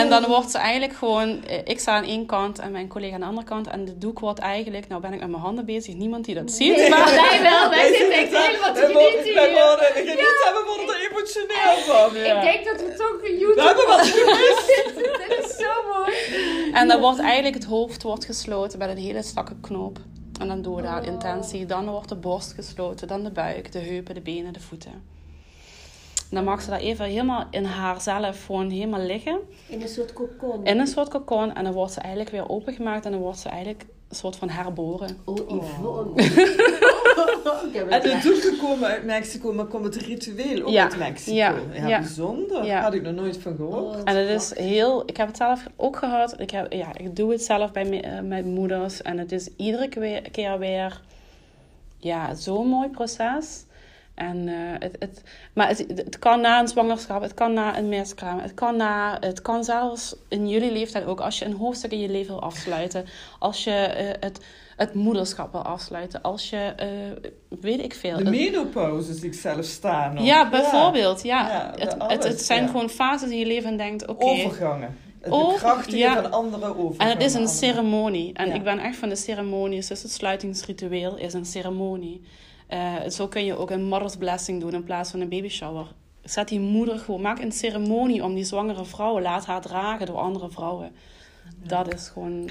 [0.00, 1.44] En dan wordt ze eigenlijk gewoon...
[1.44, 3.66] eh, Ik sta aan één kant en mijn collega aan de andere kant.
[3.66, 4.88] En de doek wordt eigenlijk...
[4.88, 5.94] Nou ben ik met mijn handen bezig.
[5.94, 6.76] Niemand die dat ziet.
[6.76, 7.70] Nee, maar wij wel.
[7.70, 9.62] Wij zitten echt helemaal te genieten hier.
[9.66, 12.20] worden genieten en we worden er emotioneel van.
[12.22, 12.42] Ja.
[12.42, 15.18] Ik denk dat we toch een We hebben wat YouTube...
[15.28, 16.12] Dit is zo mooi.
[16.72, 19.98] En dan wordt eigenlijk het hoofd wordt gesloten met een hele strakke knoop.
[20.40, 21.06] En dan doen we daar Oh.
[21.06, 21.66] intentie.
[21.66, 25.12] Dan wordt de borst gesloten, dan de buik, de heupen, de benen, de voeten.
[26.30, 29.38] Dan mag ze daar even helemaal in haarzelf gewoon helemaal liggen.
[29.68, 30.64] In een soort cocon.
[30.64, 31.54] In een soort cocon.
[31.54, 33.04] En dan wordt ze eigenlijk weer opengemaakt.
[33.04, 35.18] En dan wordt ze eigenlijk een soort van herboren.
[35.24, 36.22] Oh, Yvonne.
[37.68, 40.68] Ik heb En het de echt- doeken komen uit Mexico, maar komt het ritueel ook
[40.68, 40.82] Ja.
[40.84, 41.36] uit Mexico?
[41.36, 41.54] Ja.
[41.74, 41.98] Ja, Ja.
[41.98, 42.64] bijzonder.
[42.64, 42.82] Ja.
[42.82, 43.94] Had ik nog nooit van gehoord.
[43.94, 45.02] Oh, En het is heel...
[45.06, 46.40] Ik heb het zelf ook gehad.
[46.40, 49.02] Ik, heb, ja, ik doe het zelf bij me- eh, mijn moeders.
[49.02, 51.00] En het is iedere keer- keer weer...
[51.98, 53.64] Ja, zo'n mooi proces.
[54.14, 57.88] En, eh, het, het, maar het, het kan na een zwangerschap, het kan na een
[57.88, 61.90] miskraam, het kan, na, het kan zelfs in jullie leeftijd ook, als je een hoofdstuk
[61.90, 63.04] in je leven wil afsluiten,
[63.38, 64.40] als je eh, het,
[64.76, 68.16] het moederschap wil afsluiten, als je, eh, weet ik veel.
[68.16, 70.14] De menopauze zie ik zelf staan.
[70.14, 70.24] nog.
[70.24, 71.22] ja, bijvoorbeeld.
[71.22, 71.48] Ja.
[71.48, 72.66] Ja, het, alles, het, het zijn ja.
[72.66, 74.24] gewoon fases in je leven en denkt, oké.
[74.24, 74.96] Overgangen.
[75.20, 76.22] Het bekrachtigen ja.
[76.22, 76.98] van andere overgangen.
[76.98, 78.32] En het is een ceremonie.
[78.32, 79.86] En ik ben echt van de ceremonies.
[79.86, 82.22] Dus het sluitingsritueel is een ceremonie.
[82.66, 85.86] Eh, zo kun je ook een mother's blessing doen in plaats van een baby shower.
[86.22, 89.20] Zet die moeder gewoon, maak een ceremonie om die zwangere vrouw.
[89.20, 90.92] Laat haar dragen door andere vrouwen.
[91.56, 92.50] Dat is gewoon.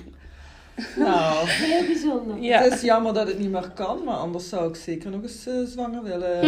[0.98, 2.38] Nou, Heel bijzonder.
[2.42, 2.62] Ja.
[2.62, 5.48] het is jammer dat het niet meer kan, maar anders zou ik zeker nog eens
[5.48, 6.40] eh, zwanger willen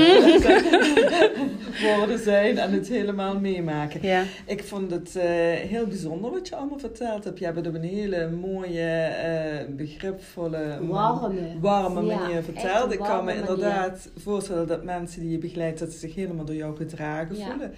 [1.97, 3.99] worden zijn en het helemaal meemaken.
[4.07, 4.23] Ja.
[4.45, 5.23] Ik vond het eh,
[5.69, 7.39] heel bijzonder wat je allemaal verteld hebt.
[7.39, 11.59] Je hebt het op een hele mooie, eh, begripvolle, Warme.
[11.61, 12.91] warme manier verteld.
[12.91, 16.55] Ik kan me inderdaad voorstellen dat mensen die je begeleidt, dat ze zich helemaal door
[16.55, 17.45] jou gedragen Ja.
[17.45, 17.73] voelen.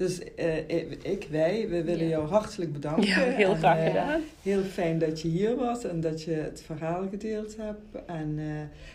[0.00, 0.68] Dus eh,
[1.02, 2.08] ik, wij, we willen Ja.
[2.10, 3.06] jou hartelijk bedanken.
[3.06, 4.20] ja, heel graag eh, gedaan.
[4.42, 8.06] Heel fijn dat je hier was en dat je het verhaal gedeeld hebt.
[8.06, 8.44] En eh,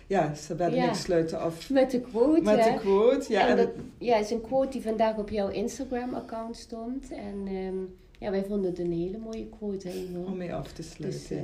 [0.08, 0.88] ja, en Ja.
[0.90, 2.72] ik sluiten af Met de quote, met hè?
[2.72, 3.32] de quote.
[3.34, 7.12] Ja, en en dat ja, is een quote die vandaag op jouw Instagram-account stond.
[7.12, 7.76] En ehm,
[8.20, 9.88] ja, wij vonden het een hele mooie quote.
[9.88, 9.94] Hè,
[10.26, 11.20] om mee af te sluiten.
[11.20, 11.44] Dus, eh,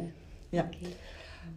[0.50, 0.70] Ja.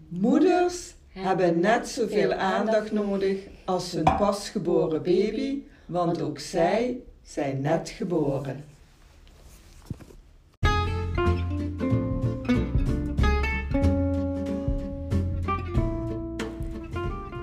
[0.08, 7.88] Moeders hebben net zoveel aandacht nodig als hun pasgeboren baby, want ook zij zijn net
[7.88, 8.64] geboren.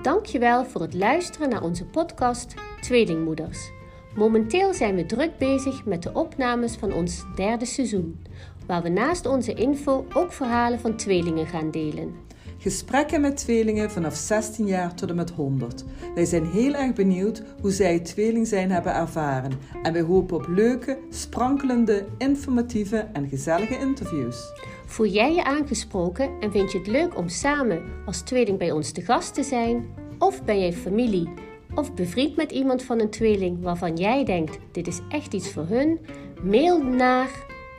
[0.02, 3.70] Dankjewel voor het luisteren naar onze podcast Tweelingmoeders.
[4.14, 8.22] Momenteel zijn we druk bezig met de opnames van ons derde seizoen,
[8.66, 12.14] waar we naast onze info ook verhalen van tweelingen gaan delen.
[12.62, 15.84] Gesprekken met tweelingen vanaf 16 jaar tot en met 100.
[16.14, 19.52] Wij zijn heel erg benieuwd hoe zij het tweeling zijn hebben ervaren.
[19.82, 24.52] En wij hopen op leuke, sprankelende, informatieve en gezellige interviews.
[24.86, 28.92] Voel jij je aangesproken en vind je het leuk om samen als tweeling bij ons
[28.92, 29.86] te gast te zijn?
[30.18, 31.28] Of ben jij familie
[31.74, 35.66] of bevriend met iemand van een tweeling waarvan jij denkt dit is echt iets voor
[35.66, 36.00] hun?
[36.42, 37.28] Mail naar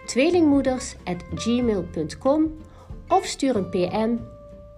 [0.06, 2.52] tweelingmoeders.gmail.com
[3.08, 4.18] of stuur een PM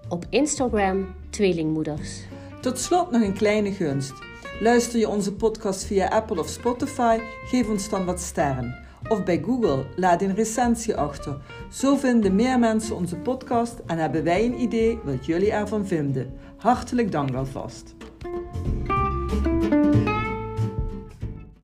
[0.10, 2.22] op Instagram Tweelingmoeders.
[2.62, 4.14] Tot slot nog een kleine gunst.
[4.60, 7.18] Luister je onze podcast via Apple of Spotify?
[7.46, 8.84] Geef ons dan wat sterren.
[9.10, 11.38] Of bij Google, laat een recensie achter.
[11.72, 16.34] Zo vinden meer mensen onze podcast en hebben wij een idee wat jullie ervan vinden.
[16.58, 17.96] Hartelijk dank alvast.